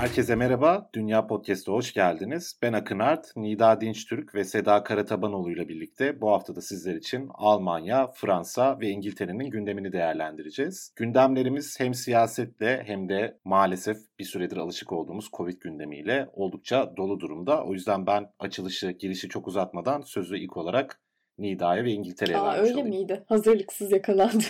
Herkese 0.00 0.34
merhaba, 0.34 0.90
Dünya 0.94 1.26
Podcast'a 1.26 1.72
hoş 1.72 1.92
geldiniz. 1.92 2.58
Ben 2.62 2.72
Akın 2.72 2.98
Art, 2.98 3.36
Nida 3.36 3.80
Dinçtürk 3.80 4.34
ve 4.34 4.44
Seda 4.44 4.82
Karatabanoğlu 4.82 5.52
ile 5.52 5.68
birlikte 5.68 6.20
bu 6.20 6.30
hafta 6.30 6.56
da 6.56 6.60
sizler 6.60 6.94
için 6.94 7.28
Almanya, 7.34 8.06
Fransa 8.06 8.80
ve 8.80 8.88
İngiltere'nin 8.88 9.50
gündemini 9.50 9.92
değerlendireceğiz. 9.92 10.92
Gündemlerimiz 10.96 11.80
hem 11.80 11.94
siyasetle 11.94 12.82
hem 12.86 13.08
de 13.08 13.38
maalesef 13.44 13.96
bir 14.18 14.24
süredir 14.24 14.56
alışık 14.56 14.92
olduğumuz 14.92 15.30
Covid 15.36 15.60
gündemiyle 15.60 16.28
oldukça 16.32 16.96
dolu 16.96 17.20
durumda. 17.20 17.64
O 17.64 17.72
yüzden 17.72 18.06
ben 18.06 18.26
açılışı, 18.38 18.90
girişi 18.90 19.28
çok 19.28 19.48
uzatmadan 19.48 20.00
sözü 20.00 20.38
ilk 20.38 20.56
olarak 20.56 21.00
Nida'ya 21.38 21.84
ve 21.84 21.90
İngiltere'ye 21.90 22.38
Aa, 22.38 22.46
vermiş 22.46 22.60
öyle 22.60 22.72
olayım. 22.72 22.88
miydi? 22.88 23.24
Hazırlıksız 23.28 23.92
yakalandı. 23.92 24.44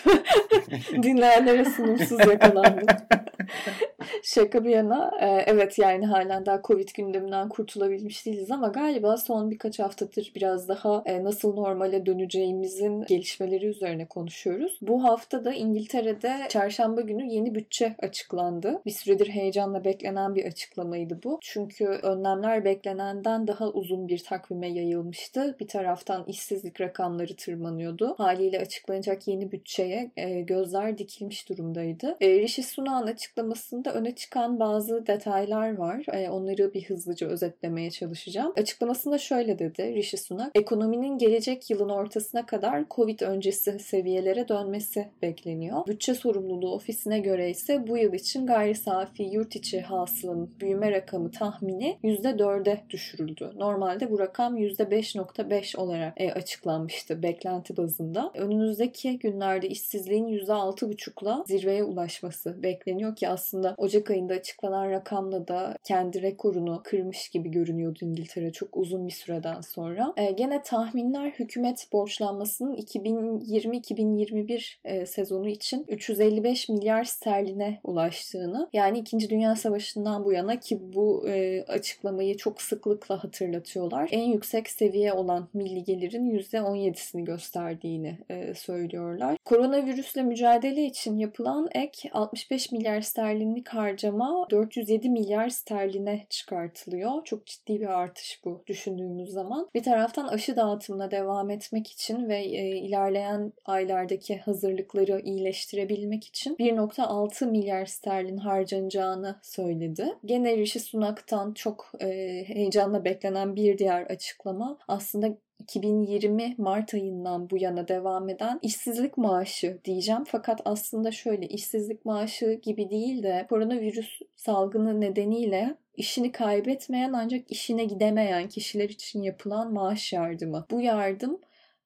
Dinleyenlere 1.02 1.64
sunumsuz 1.64 2.18
yakalandı. 2.18 2.86
Şaka 4.22 4.64
bir 4.64 4.70
yana 4.70 5.10
e, 5.20 5.26
evet 5.26 5.78
yani 5.78 6.06
halen 6.06 6.46
daha 6.46 6.62
Covid 6.62 6.88
gündeminden 6.96 7.48
kurtulabilmiş 7.48 8.26
değiliz 8.26 8.50
ama 8.50 8.68
galiba 8.68 9.16
son 9.16 9.50
birkaç 9.50 9.78
haftadır 9.78 10.32
biraz 10.34 10.68
daha 10.68 11.02
e, 11.06 11.24
nasıl 11.24 11.54
normale 11.54 12.06
döneceğimizin 12.06 13.02
gelişmeleri 13.02 13.66
üzerine 13.66 14.06
konuşuyoruz. 14.06 14.78
Bu 14.82 15.04
hafta 15.04 15.44
da 15.44 15.52
İngiltere'de 15.52 16.46
çarşamba 16.48 17.00
günü 17.00 17.26
yeni 17.26 17.54
bütçe 17.54 17.94
açıklandı. 18.02 18.82
Bir 18.86 18.90
süredir 18.90 19.28
heyecanla 19.28 19.84
beklenen 19.84 20.34
bir 20.34 20.44
açıklamaydı 20.44 21.20
bu. 21.24 21.38
Çünkü 21.42 21.84
önlemler 21.84 22.64
beklenenden 22.64 23.46
daha 23.46 23.68
uzun 23.68 24.08
bir 24.08 24.18
takvime 24.18 24.68
yayılmıştı. 24.68 25.56
Bir 25.60 25.68
taraftan 25.68 26.24
işsizlik 26.26 26.80
rakamları 26.80 27.36
tırmanıyordu. 27.36 28.14
Haliyle 28.18 28.60
açıklanacak 28.60 29.28
yeni 29.28 29.52
bütçeye 29.52 30.10
e, 30.16 30.40
gözler 30.40 30.98
dikilmiş 30.98 31.48
durumdaydı. 31.48 32.16
E, 32.20 32.28
Rishi 32.28 32.62
Sunak'ın 32.62 33.06
açıklamasında 33.06 33.92
öne 33.92 34.09
çıkan 34.14 34.60
bazı 34.60 35.06
detaylar 35.06 35.76
var. 35.76 36.04
E, 36.12 36.30
onları 36.30 36.74
bir 36.74 36.84
hızlıca 36.84 37.26
özetlemeye 37.26 37.90
çalışacağım. 37.90 38.52
Açıklamasında 38.56 39.18
şöyle 39.18 39.58
dedi 39.58 39.94
Rishi 39.94 40.16
Sunak. 40.16 40.50
Ekonominin 40.54 41.18
gelecek 41.18 41.70
yılın 41.70 41.88
ortasına 41.88 42.46
kadar 42.46 42.84
Covid 42.90 43.20
öncesi 43.20 43.78
seviyelere 43.78 44.48
dönmesi 44.48 45.08
bekleniyor. 45.22 45.86
Bütçe 45.86 46.14
sorumluluğu 46.14 46.74
ofisine 46.74 47.18
göre 47.18 47.50
ise 47.50 47.86
bu 47.86 47.98
yıl 47.98 48.12
için 48.12 48.46
gayri 48.46 48.74
safi 48.74 49.22
yurt 49.22 49.56
içi 49.56 49.80
hasılanın 49.80 50.54
büyüme 50.60 50.92
rakamı 50.92 51.30
tahmini 51.30 51.98
%4'e 52.04 52.84
düşürüldü. 52.90 53.52
Normalde 53.56 54.10
bu 54.10 54.18
rakam 54.18 54.56
%5.5 54.58 55.76
olarak 55.76 56.20
e, 56.20 56.32
açıklanmıştı 56.32 57.22
beklenti 57.22 57.76
bazında. 57.76 58.30
Önümüzdeki 58.34 59.18
günlerde 59.18 59.68
işsizliğin 59.68 60.28
%6.5'la 60.28 61.44
zirveye 61.46 61.84
ulaşması 61.84 62.62
bekleniyor 62.62 63.16
ki 63.16 63.28
aslında 63.28 63.74
Ocak 63.76 63.99
ayında 64.08 64.34
açıklanan 64.34 64.90
rakamla 64.90 65.48
da 65.48 65.76
kendi 65.84 66.22
rekorunu 66.22 66.80
kırmış 66.84 67.28
gibi 67.28 67.50
görünüyordu 67.50 67.98
İngiltere 68.02 68.52
çok 68.52 68.76
uzun 68.76 69.06
bir 69.06 69.12
süreden 69.12 69.60
sonra. 69.60 70.12
E, 70.16 70.30
gene 70.30 70.62
tahminler 70.62 71.30
hükümet 71.30 71.88
borçlanmasının 71.92 72.76
2020-2021 72.76 74.74
e, 74.84 75.06
sezonu 75.06 75.48
için 75.48 75.84
355 75.88 76.68
milyar 76.68 77.04
sterline 77.04 77.80
ulaştığını 77.84 78.68
yani 78.72 78.98
2. 78.98 79.30
Dünya 79.30 79.56
Savaşı'ndan 79.56 80.24
bu 80.24 80.32
yana 80.32 80.60
ki 80.60 80.80
bu 80.94 81.28
e, 81.28 81.62
açıklamayı 81.62 82.36
çok 82.36 82.62
sıklıkla 82.62 83.24
hatırlatıyorlar. 83.24 84.08
En 84.12 84.24
yüksek 84.24 84.70
seviye 84.70 85.12
olan 85.12 85.48
milli 85.54 85.84
gelirin 85.84 86.38
%17'sini 86.38 87.24
gösterdiğini 87.24 88.18
e, 88.30 88.54
söylüyorlar. 88.54 89.36
Koronavirüsle 89.44 90.22
mücadele 90.22 90.84
için 90.84 91.18
yapılan 91.18 91.68
ek 91.72 92.10
65 92.12 92.72
milyar 92.72 93.00
sterlinlik 93.00 93.68
harcama 93.90 94.46
407 94.50 95.10
milyar 95.10 95.48
sterline 95.48 96.26
çıkartılıyor. 96.30 97.24
Çok 97.24 97.46
ciddi 97.46 97.80
bir 97.80 97.86
artış 97.86 98.40
bu 98.44 98.62
düşündüğümüz 98.66 99.30
zaman. 99.30 99.68
Bir 99.74 99.82
taraftan 99.82 100.28
aşı 100.28 100.56
dağıtımına 100.56 101.10
devam 101.10 101.50
etmek 101.50 101.90
için 101.90 102.28
ve 102.28 102.38
e, 102.38 102.76
ilerleyen 102.76 103.52
aylardaki 103.64 104.38
hazırlıkları 104.38 105.20
iyileştirebilmek 105.20 106.24
için 106.24 106.56
1.6 106.56 107.50
milyar 107.50 107.86
sterlin 107.86 108.36
harcanacağını 108.36 109.38
söyledi. 109.42 110.06
Gene 110.24 110.56
Rishi 110.56 110.80
Sunak'tan 110.80 111.52
çok 111.52 111.92
e, 112.00 112.08
heyecanla 112.46 113.04
beklenen 113.04 113.56
bir 113.56 113.78
diğer 113.78 114.02
açıklama 114.02 114.78
aslında 114.88 115.36
2020 115.60 116.54
Mart 116.58 116.94
ayından 116.94 117.50
bu 117.50 117.58
yana 117.58 117.88
devam 117.88 118.28
eden 118.28 118.58
işsizlik 118.62 119.16
maaşı 119.16 119.80
diyeceğim. 119.84 120.24
Fakat 120.26 120.60
aslında 120.64 121.10
şöyle 121.10 121.46
işsizlik 121.46 122.04
maaşı 122.04 122.60
gibi 122.62 122.90
değil 122.90 123.22
de 123.22 123.46
koronavirüs 123.48 124.20
salgını 124.36 125.00
nedeniyle 125.00 125.76
işini 125.96 126.32
kaybetmeyen 126.32 127.12
ancak 127.12 127.50
işine 127.52 127.84
gidemeyen 127.84 128.48
kişiler 128.48 128.88
için 128.88 129.22
yapılan 129.22 129.72
maaş 129.72 130.12
yardımı. 130.12 130.66
Bu 130.70 130.80
yardım 130.80 131.40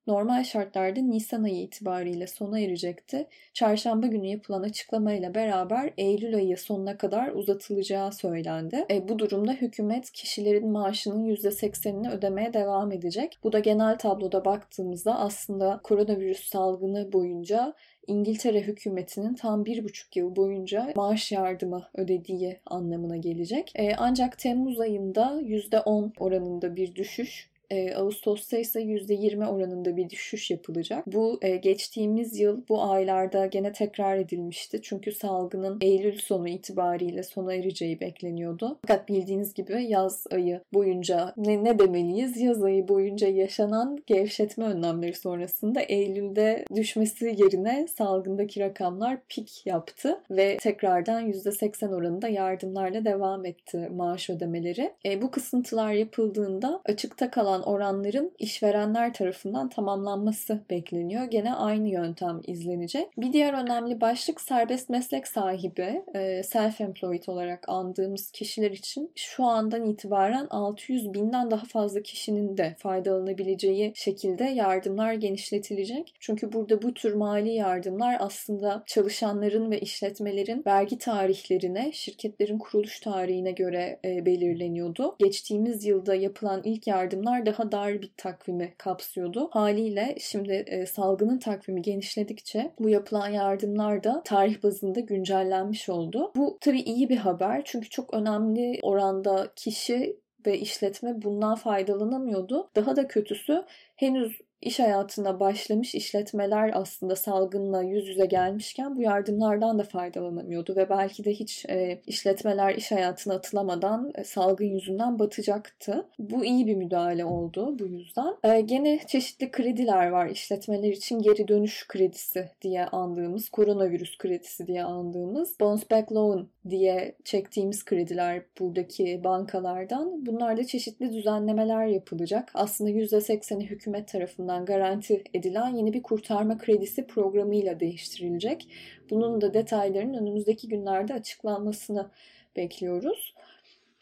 normal 0.06 0.44
şartlarda 0.44 1.00
Nisan 1.00 1.42
ayı 1.42 1.62
itibariyle 1.62 2.26
sona 2.26 2.60
erecekti. 2.60 3.26
Çarşamba 3.54 4.06
günü 4.06 4.26
yapılan 4.26 4.62
açıklamayla 4.62 5.34
beraber 5.34 5.92
Eylül 5.98 6.36
ayı 6.36 6.56
sonuna 6.56 6.98
kadar 6.98 7.28
uzatılacağı 7.28 8.12
söylendi. 8.12 8.86
E, 8.90 9.08
bu 9.08 9.18
durumda 9.18 9.52
hükümet 9.52 10.10
kişilerin 10.10 10.68
maaşının 10.68 11.24
%80'ini 11.24 12.10
ödemeye 12.10 12.52
devam 12.52 12.92
edecek. 12.92 13.38
Bu 13.44 13.52
da 13.52 13.58
genel 13.58 13.98
tabloda 13.98 14.44
baktığımızda 14.44 15.18
aslında 15.18 15.80
koronavirüs 15.82 16.48
salgını 16.48 17.12
boyunca 17.12 17.74
İngiltere 18.06 18.60
hükümetinin 18.60 19.34
tam 19.34 19.64
bir 19.64 19.84
buçuk 19.84 20.16
yıl 20.16 20.36
boyunca 20.36 20.92
maaş 20.96 21.32
yardımı 21.32 21.88
ödediği 21.94 22.60
anlamına 22.66 23.16
gelecek. 23.16 23.72
E, 23.74 23.94
ancak 23.96 24.38
Temmuz 24.38 24.80
ayında 24.80 25.40
%10 25.40 26.12
oranında 26.18 26.76
bir 26.76 26.94
düşüş 26.94 27.53
e, 27.70 27.94
Ağustos'ta 27.94 28.58
ise 28.58 28.80
%20 28.80 29.46
oranında 29.46 29.96
bir 29.96 30.10
düşüş 30.10 30.50
yapılacak. 30.50 31.06
Bu 31.06 31.38
e, 31.42 31.56
geçtiğimiz 31.56 32.40
yıl 32.40 32.62
bu 32.68 32.82
aylarda 32.82 33.46
gene 33.46 33.72
tekrar 33.72 34.16
edilmişti. 34.16 34.80
Çünkü 34.82 35.12
salgının 35.12 35.78
Eylül 35.80 36.18
sonu 36.18 36.48
itibariyle 36.48 37.22
sona 37.22 37.54
ereceği 37.54 38.00
bekleniyordu. 38.00 38.78
Fakat 38.86 39.08
bildiğiniz 39.08 39.54
gibi 39.54 39.84
yaz 39.84 40.26
ayı 40.32 40.60
boyunca 40.74 41.32
ne, 41.36 41.64
ne 41.64 41.78
demeliyiz? 41.78 42.40
Yaz 42.40 42.62
ayı 42.62 42.88
boyunca 42.88 43.28
yaşanan 43.28 43.98
gevşetme 44.06 44.64
önlemleri 44.64 45.14
sonrasında 45.14 45.80
Eylül'de 45.80 46.64
düşmesi 46.74 47.24
yerine 47.24 47.86
salgındaki 47.86 48.60
rakamlar 48.60 49.18
pik 49.28 49.66
yaptı 49.66 50.20
ve 50.30 50.56
tekrardan 50.56 51.30
%80 51.30 51.94
oranında 51.94 52.28
yardımlarla 52.28 53.04
devam 53.04 53.46
etti 53.46 53.88
maaş 53.96 54.30
ödemeleri. 54.30 54.92
E, 55.04 55.22
bu 55.22 55.30
kısıntılar 55.30 55.92
yapıldığında 55.92 56.80
açıkta 56.84 57.30
kalan 57.30 57.53
oranların 57.62 58.32
işverenler 58.38 59.14
tarafından 59.14 59.68
tamamlanması 59.68 60.60
bekleniyor. 60.70 61.24
Gene 61.24 61.54
aynı 61.54 61.88
yöntem 61.88 62.40
izlenecek. 62.46 63.08
Bir 63.16 63.32
diğer 63.32 63.52
önemli 63.52 64.00
başlık 64.00 64.40
serbest 64.40 64.90
meslek 64.90 65.28
sahibi, 65.28 66.02
self-employed 66.42 67.30
olarak 67.30 67.68
andığımız 67.68 68.30
kişiler 68.30 68.70
için 68.70 69.12
şu 69.14 69.44
andan 69.44 69.84
itibaren 69.84 70.46
600 70.50 71.14
binden 71.14 71.50
daha 71.50 71.64
fazla 71.64 72.02
kişinin 72.02 72.56
de 72.56 72.76
faydalanabileceği 72.78 73.92
şekilde 73.94 74.44
yardımlar 74.44 75.12
genişletilecek. 75.14 76.14
Çünkü 76.20 76.52
burada 76.52 76.82
bu 76.82 76.94
tür 76.94 77.14
mali 77.14 77.54
yardımlar 77.54 78.16
aslında 78.20 78.82
çalışanların 78.86 79.70
ve 79.70 79.80
işletmelerin 79.80 80.62
vergi 80.66 80.98
tarihlerine, 80.98 81.92
şirketlerin 81.92 82.58
kuruluş 82.58 83.00
tarihine 83.00 83.50
göre 83.52 84.00
belirleniyordu. 84.04 85.16
Geçtiğimiz 85.18 85.84
yılda 85.84 86.14
yapılan 86.14 86.62
ilk 86.64 86.86
yardımlar 86.86 87.43
daha 87.46 87.72
dar 87.72 88.02
bir 88.02 88.10
takvimi 88.16 88.74
kapsıyordu. 88.78 89.48
Haliyle 89.52 90.16
şimdi 90.20 90.52
e, 90.52 90.86
salgının 90.86 91.38
takvimi 91.38 91.82
genişledikçe 91.82 92.72
bu 92.78 92.88
yapılan 92.88 93.28
yardımlar 93.28 94.04
da 94.04 94.22
tarih 94.24 94.62
bazında 94.62 95.00
güncellenmiş 95.00 95.88
oldu. 95.88 96.32
Bu 96.36 96.58
tabii 96.60 96.80
iyi 96.80 97.08
bir 97.08 97.16
haber 97.16 97.62
çünkü 97.64 97.88
çok 97.88 98.14
önemli 98.14 98.78
oranda 98.82 99.48
kişi 99.56 100.16
ve 100.46 100.58
işletme 100.58 101.22
bundan 101.22 101.54
faydalanamıyordu. 101.54 102.70
Daha 102.76 102.96
da 102.96 103.08
kötüsü 103.08 103.64
henüz 103.96 104.38
iş 104.64 104.80
hayatına 104.80 105.40
başlamış 105.40 105.94
işletmeler 105.94 106.70
aslında 106.74 107.16
salgınla 107.16 107.82
yüz 107.82 108.08
yüze 108.08 108.26
gelmişken 108.26 108.96
bu 108.96 109.02
yardımlardan 109.02 109.78
da 109.78 109.82
faydalanamıyordu 109.82 110.76
ve 110.76 110.88
belki 110.90 111.24
de 111.24 111.32
hiç 111.32 111.64
e, 111.68 112.00
işletmeler 112.06 112.74
iş 112.74 112.92
hayatına 112.92 113.34
atılamadan 113.34 114.12
e, 114.14 114.24
salgın 114.24 114.66
yüzünden 114.66 115.18
batacaktı. 115.18 116.06
Bu 116.18 116.44
iyi 116.44 116.66
bir 116.66 116.74
müdahale 116.74 117.24
oldu 117.24 117.78
bu 117.78 117.86
yüzden. 117.86 118.36
E, 118.44 118.60
gene 118.60 119.00
çeşitli 119.06 119.50
krediler 119.50 120.08
var 120.08 120.28
işletmeler 120.28 120.92
için 120.92 121.18
geri 121.18 121.48
dönüş 121.48 121.88
kredisi 121.88 122.48
diye 122.62 122.86
andığımız, 122.86 123.48
koronavirüs 123.48 124.18
kredisi 124.18 124.66
diye 124.66 124.84
andığımız, 124.84 125.60
bounce 125.60 125.84
back 125.90 126.12
loan 126.12 126.48
diye 126.70 127.14
çektiğimiz 127.24 127.84
krediler 127.84 128.42
buradaki 128.60 129.24
bankalardan. 129.24 130.26
Bunlarda 130.26 130.64
çeşitli 130.64 131.12
düzenlemeler 131.12 131.86
yapılacak. 131.86 132.50
Aslında 132.54 132.90
%80'i 132.90 133.66
hükümet 133.66 134.08
tarafından 134.08 134.53
garanti 134.60 135.24
edilen 135.34 135.68
yeni 135.68 135.92
bir 135.92 136.02
kurtarma 136.02 136.58
kredisi 136.58 137.06
programıyla 137.06 137.80
değiştirilecek. 137.80 138.68
Bunun 139.10 139.40
da 139.40 139.54
detaylarının 139.54 140.14
önümüzdeki 140.14 140.68
günlerde 140.68 141.14
açıklanmasını 141.14 142.10
bekliyoruz. 142.56 143.34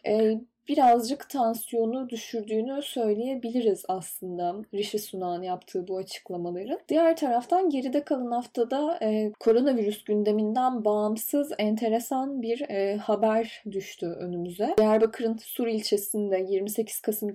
Ee, 0.07 0.41
birazcık 0.69 1.29
tansiyonu 1.29 2.09
düşürdüğünü 2.09 2.83
söyleyebiliriz 2.83 3.85
aslında 3.89 4.55
Rishi 4.75 4.99
Sunak'ın 4.99 5.43
yaptığı 5.43 5.89
bu 5.89 5.97
açıklamaları. 5.97 6.79
Diğer 6.89 7.17
taraftan 7.17 7.71
geride 7.71 8.05
kalan 8.05 8.31
haftada 8.31 8.99
e, 9.03 9.33
koronavirüs 9.41 10.05
gündeminden 10.05 10.85
bağımsız 10.85 11.53
enteresan 11.59 12.43
bir 12.43 12.71
e, 12.71 12.97
haber 12.97 13.63
düştü 13.71 14.07
önümüze. 14.07 14.75
Diyarbakır'ın 14.79 15.37
Sur 15.43 15.67
ilçesinde 15.67 16.47
28 16.49 17.01
Kasım 17.01 17.29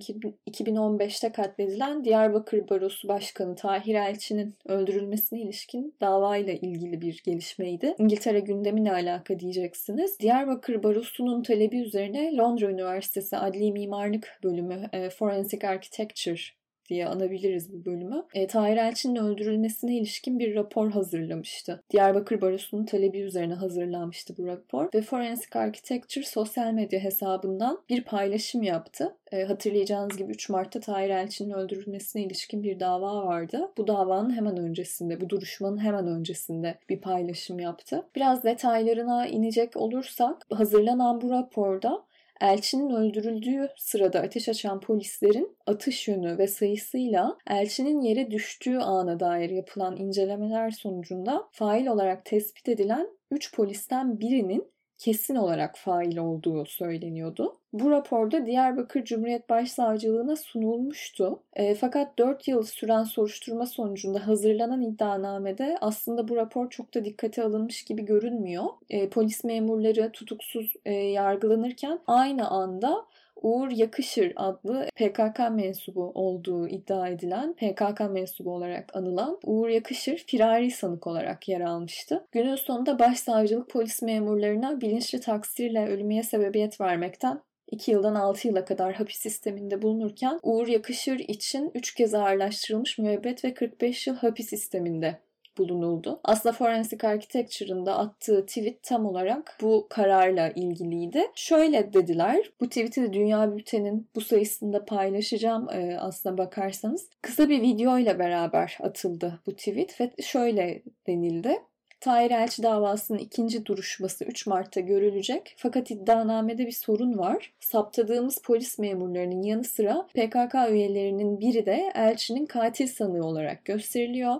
2015'te 0.50 1.32
katledilen 1.32 2.04
Diyarbakır 2.04 2.68
Barosu 2.68 3.08
Başkanı 3.08 3.54
Tahir 3.54 3.94
Elçi'nin 3.94 4.54
öldürülmesine 4.66 5.40
ilişkin 5.40 5.94
davayla 6.00 6.52
ilgili 6.52 7.00
bir 7.00 7.22
gelişmeydi. 7.24 7.94
İngiltere 7.98 8.40
gündemine 8.40 8.92
alaka 8.92 9.38
diyeceksiniz. 9.38 10.20
Diyarbakır 10.20 10.82
Barosu'nun 10.82 11.42
talebi 11.42 11.78
üzerine 11.78 12.36
Londra 12.36 12.70
Üniversitesi 12.70 13.17
Üniversitesi 13.18 13.36
Adli 13.36 13.72
Mimarlık 13.72 14.38
Bölümü 14.44 14.88
e, 14.92 15.10
Forensic 15.10 15.68
Architecture 15.68 16.58
diye 16.88 17.06
anabiliriz 17.06 17.72
bu 17.72 17.84
bölümü. 17.84 18.24
E, 18.34 18.46
Tahir 18.46 18.76
Elçin'in 18.76 19.16
öldürülmesine 19.16 19.96
ilişkin 19.96 20.38
bir 20.38 20.54
rapor 20.54 20.90
hazırlamıştı. 20.90 21.82
Diyarbakır 21.90 22.40
Barosu'nun 22.40 22.84
talebi 22.84 23.20
üzerine 23.20 23.54
hazırlanmıştı 23.54 24.34
bu 24.38 24.46
rapor 24.46 24.88
ve 24.94 25.02
Forensic 25.02 25.58
Architecture 25.58 26.24
sosyal 26.24 26.72
medya 26.72 27.00
hesabından 27.00 27.80
bir 27.88 28.04
paylaşım 28.04 28.62
yaptı. 28.62 29.16
E, 29.32 29.44
hatırlayacağınız 29.44 30.16
gibi 30.16 30.32
3 30.32 30.48
Mart'ta 30.48 30.80
Tahir 30.80 31.10
Elçin'in 31.10 31.50
öldürülmesine 31.50 32.22
ilişkin 32.22 32.62
bir 32.62 32.80
dava 32.80 33.26
vardı. 33.26 33.70
Bu 33.76 33.86
davanın 33.86 34.36
hemen 34.36 34.56
öncesinde, 34.56 35.20
bu 35.20 35.30
duruşmanın 35.30 35.78
hemen 35.78 36.06
öncesinde 36.06 36.78
bir 36.88 37.00
paylaşım 37.00 37.60
yaptı. 37.60 38.06
Biraz 38.16 38.44
detaylarına 38.44 39.26
inecek 39.26 39.76
olursak 39.76 40.46
hazırlanan 40.52 41.20
bu 41.20 41.30
raporda 41.30 42.07
Elçinin 42.40 42.90
öldürüldüğü 42.90 43.68
sırada 43.76 44.20
ateş 44.20 44.48
açan 44.48 44.80
polislerin 44.80 45.56
atış 45.66 46.08
yönü 46.08 46.38
ve 46.38 46.46
sayısıyla 46.46 47.38
elçinin 47.46 48.00
yere 48.00 48.30
düştüğü 48.30 48.78
ana 48.78 49.20
dair 49.20 49.50
yapılan 49.50 49.96
incelemeler 49.96 50.70
sonucunda 50.70 51.48
fail 51.52 51.86
olarak 51.86 52.24
tespit 52.24 52.68
edilen 52.68 53.08
3 53.30 53.54
polisten 53.54 54.20
birinin 54.20 54.72
kesin 54.98 55.34
olarak 55.34 55.78
fail 55.78 56.16
olduğu 56.16 56.64
söyleniyordu. 56.64 57.56
Bu 57.72 57.90
raporda 57.90 58.46
Diyarbakır 58.46 59.04
Cumhuriyet 59.04 59.48
Başsavcılığına 59.48 60.36
sunulmuştu. 60.36 61.42
E, 61.52 61.74
fakat 61.74 62.18
4 62.18 62.48
yıl 62.48 62.62
süren 62.62 63.04
soruşturma 63.04 63.66
sonucunda 63.66 64.26
hazırlanan 64.26 64.82
iddianamede 64.82 65.78
aslında 65.80 66.28
bu 66.28 66.36
rapor 66.36 66.70
çok 66.70 66.94
da 66.94 67.04
dikkate 67.04 67.42
alınmış 67.42 67.84
gibi 67.84 68.04
görünmüyor. 68.04 68.64
E, 68.90 69.08
polis 69.08 69.44
memurları 69.44 70.12
tutuksuz 70.12 70.72
e, 70.84 70.92
yargılanırken 70.92 71.98
aynı 72.06 72.48
anda 72.48 73.06
Uğur 73.42 73.70
Yakışır 73.70 74.32
adlı 74.36 74.86
PKK 74.96 75.38
mensubu 75.50 76.12
olduğu 76.14 76.68
iddia 76.68 77.08
edilen, 77.08 77.52
PKK 77.52 78.00
mensubu 78.10 78.50
olarak 78.50 78.96
anılan 78.96 79.38
Uğur 79.44 79.68
Yakışır 79.68 80.16
firari 80.16 80.70
sanık 80.70 81.06
olarak 81.06 81.48
yer 81.48 81.60
almıştı. 81.60 82.26
Günün 82.32 82.56
sonunda 82.56 82.98
başsavcılık 82.98 83.70
polis 83.70 84.02
memurlarına 84.02 84.80
bilinçli 84.80 85.20
taksirle 85.20 85.88
ölümüye 85.88 86.22
sebebiyet 86.22 86.80
vermekten 86.80 87.40
2 87.70 87.90
yıldan 87.90 88.14
6 88.14 88.48
yıla 88.48 88.64
kadar 88.64 88.94
hapis 88.94 89.18
sisteminde 89.18 89.82
bulunurken 89.82 90.40
Uğur 90.42 90.66
Yakışır 90.66 91.18
için 91.18 91.70
3 91.74 91.94
kez 91.94 92.14
ağırlaştırılmış 92.14 92.98
müebbet 92.98 93.44
ve 93.44 93.54
45 93.54 94.06
yıl 94.06 94.16
hapis 94.16 94.48
sisteminde 94.48 95.18
bulunuldu. 95.58 96.20
Aslında 96.24 96.52
Forensic 96.52 97.08
Architecture'ın 97.08 97.86
da 97.86 97.98
attığı 97.98 98.46
tweet 98.46 98.82
tam 98.82 99.06
olarak 99.06 99.56
bu 99.62 99.86
kararla 99.90 100.48
ilgiliydi. 100.48 101.26
Şöyle 101.34 101.92
dediler, 101.92 102.50
bu 102.60 102.68
tweet'i 102.68 103.02
de 103.02 103.12
Dünya 103.12 103.56
Bülten'in 103.56 104.08
bu 104.14 104.20
sayısında 104.20 104.84
paylaşacağım 104.84 105.70
e, 105.70 105.98
aslına 105.98 106.38
bakarsanız. 106.38 107.08
Kısa 107.22 107.48
bir 107.48 107.62
video 107.62 107.98
ile 107.98 108.18
beraber 108.18 108.78
atıldı 108.80 109.40
bu 109.46 109.56
tweet 109.56 110.00
ve 110.00 110.10
şöyle 110.22 110.82
denildi. 111.06 111.58
Tahir 112.00 112.30
Elçi 112.30 112.62
davasının 112.62 113.18
ikinci 113.18 113.66
duruşması 113.66 114.24
3 114.24 114.46
Mart'ta 114.46 114.80
görülecek. 114.80 115.54
Fakat 115.56 115.90
iddianamede 115.90 116.66
bir 116.66 116.72
sorun 116.72 117.18
var. 117.18 117.52
Saptadığımız 117.60 118.38
polis 118.42 118.78
memurlarının 118.78 119.42
yanı 119.42 119.64
sıra 119.64 120.06
PKK 120.14 120.54
üyelerinin 120.70 121.40
biri 121.40 121.66
de 121.66 121.92
Elçi'nin 121.94 122.46
katil 122.46 122.86
sanığı 122.86 123.26
olarak 123.26 123.64
gösteriliyor. 123.64 124.34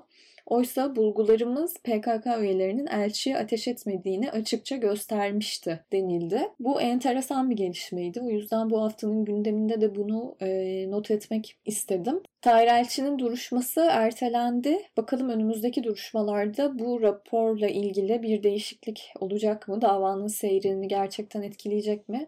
Oysa 0.49 0.97
bulgularımız 0.97 1.75
PKK 1.75 2.27
üyelerinin 2.41 2.87
elçiye 2.87 3.37
ateş 3.37 3.69
etmediğini 3.69 4.31
açıkça 4.31 4.77
göstermişti 4.77 5.81
denildi. 5.93 6.49
Bu 6.61 6.81
enteresan 6.81 7.51
bir 7.51 7.57
gelişmeydi. 7.57 8.21
O 8.21 8.31
yüzden 8.31 8.71
bu 8.71 8.83
haftanın 8.83 9.25
gündeminde 9.25 9.81
de 9.81 9.95
bunu 9.95 10.37
e, 10.41 10.91
not 10.91 11.11
etmek 11.11 11.57
istedim. 11.65 12.23
Tahir 12.43 12.67
Elçi'nin 12.67 13.19
duruşması 13.19 13.81
ertelendi. 13.91 14.79
Bakalım 14.97 15.29
önümüzdeki 15.29 15.85
duruşmalarda 15.85 16.79
bu 16.79 17.03
raporla 17.03 17.69
ilgili 17.69 18.23
bir 18.23 18.43
değişiklik 18.43 19.13
olacak 19.21 19.69
mı? 19.69 19.83
Davanın 19.83 20.27
seyrini 20.27 20.89
gerçekten 20.89 21.43
etkileyecek 21.43 22.09
mi? 22.09 22.27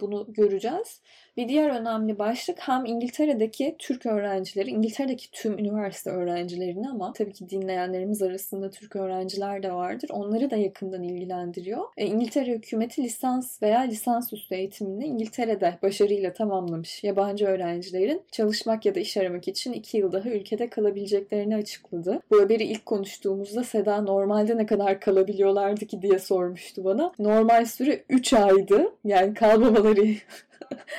Bunu 0.00 0.26
göreceğiz. 0.28 1.00
Bir 1.38 1.48
diğer 1.48 1.70
önemli 1.70 2.18
başlık 2.18 2.58
hem 2.60 2.84
İngiltere'deki 2.84 3.76
Türk 3.78 4.06
öğrencileri, 4.06 4.70
İngiltere'deki 4.70 5.30
tüm 5.30 5.58
üniversite 5.58 6.10
öğrencilerini 6.10 6.88
ama 6.88 7.12
tabii 7.12 7.32
ki 7.32 7.50
dinleyenlerimiz 7.50 8.22
arasında 8.22 8.70
Türk 8.70 8.96
öğrenciler 8.96 9.62
de 9.62 9.72
vardır. 9.72 10.10
Onları 10.12 10.50
da 10.50 10.56
yakından 10.56 11.02
ilgilendiriyor. 11.02 11.84
E, 11.96 12.06
İngiltere 12.06 12.50
hükümeti 12.50 13.02
lisans 13.02 13.62
veya 13.62 13.80
lisansüstü 13.80 14.54
eğitimini 14.54 15.06
İngiltere'de 15.06 15.78
başarıyla 15.82 16.32
tamamlamış 16.32 17.04
yabancı 17.04 17.46
öğrencilerin 17.46 18.22
çalışmak 18.32 18.86
ya 18.86 18.94
da 18.94 19.00
iş 19.00 19.16
aramak 19.16 19.48
için 19.48 19.72
iki 19.72 19.98
yıl 19.98 20.12
daha 20.12 20.28
ülkede 20.28 20.70
kalabileceklerini 20.70 21.56
açıkladı. 21.56 22.20
Bu 22.30 22.40
haberi 22.40 22.64
ilk 22.64 22.86
konuştuğumuzda 22.86 23.64
Seda 23.64 24.00
normalde 24.00 24.56
ne 24.56 24.66
kadar 24.66 25.00
kalabiliyorlardı 25.00 25.86
ki 25.86 26.02
diye 26.02 26.18
sormuştu 26.18 26.84
bana. 26.84 27.12
Normal 27.18 27.64
süre 27.64 28.04
3 28.08 28.32
aydı. 28.32 28.92
Yani 29.04 29.34
kalmamaları 29.34 30.04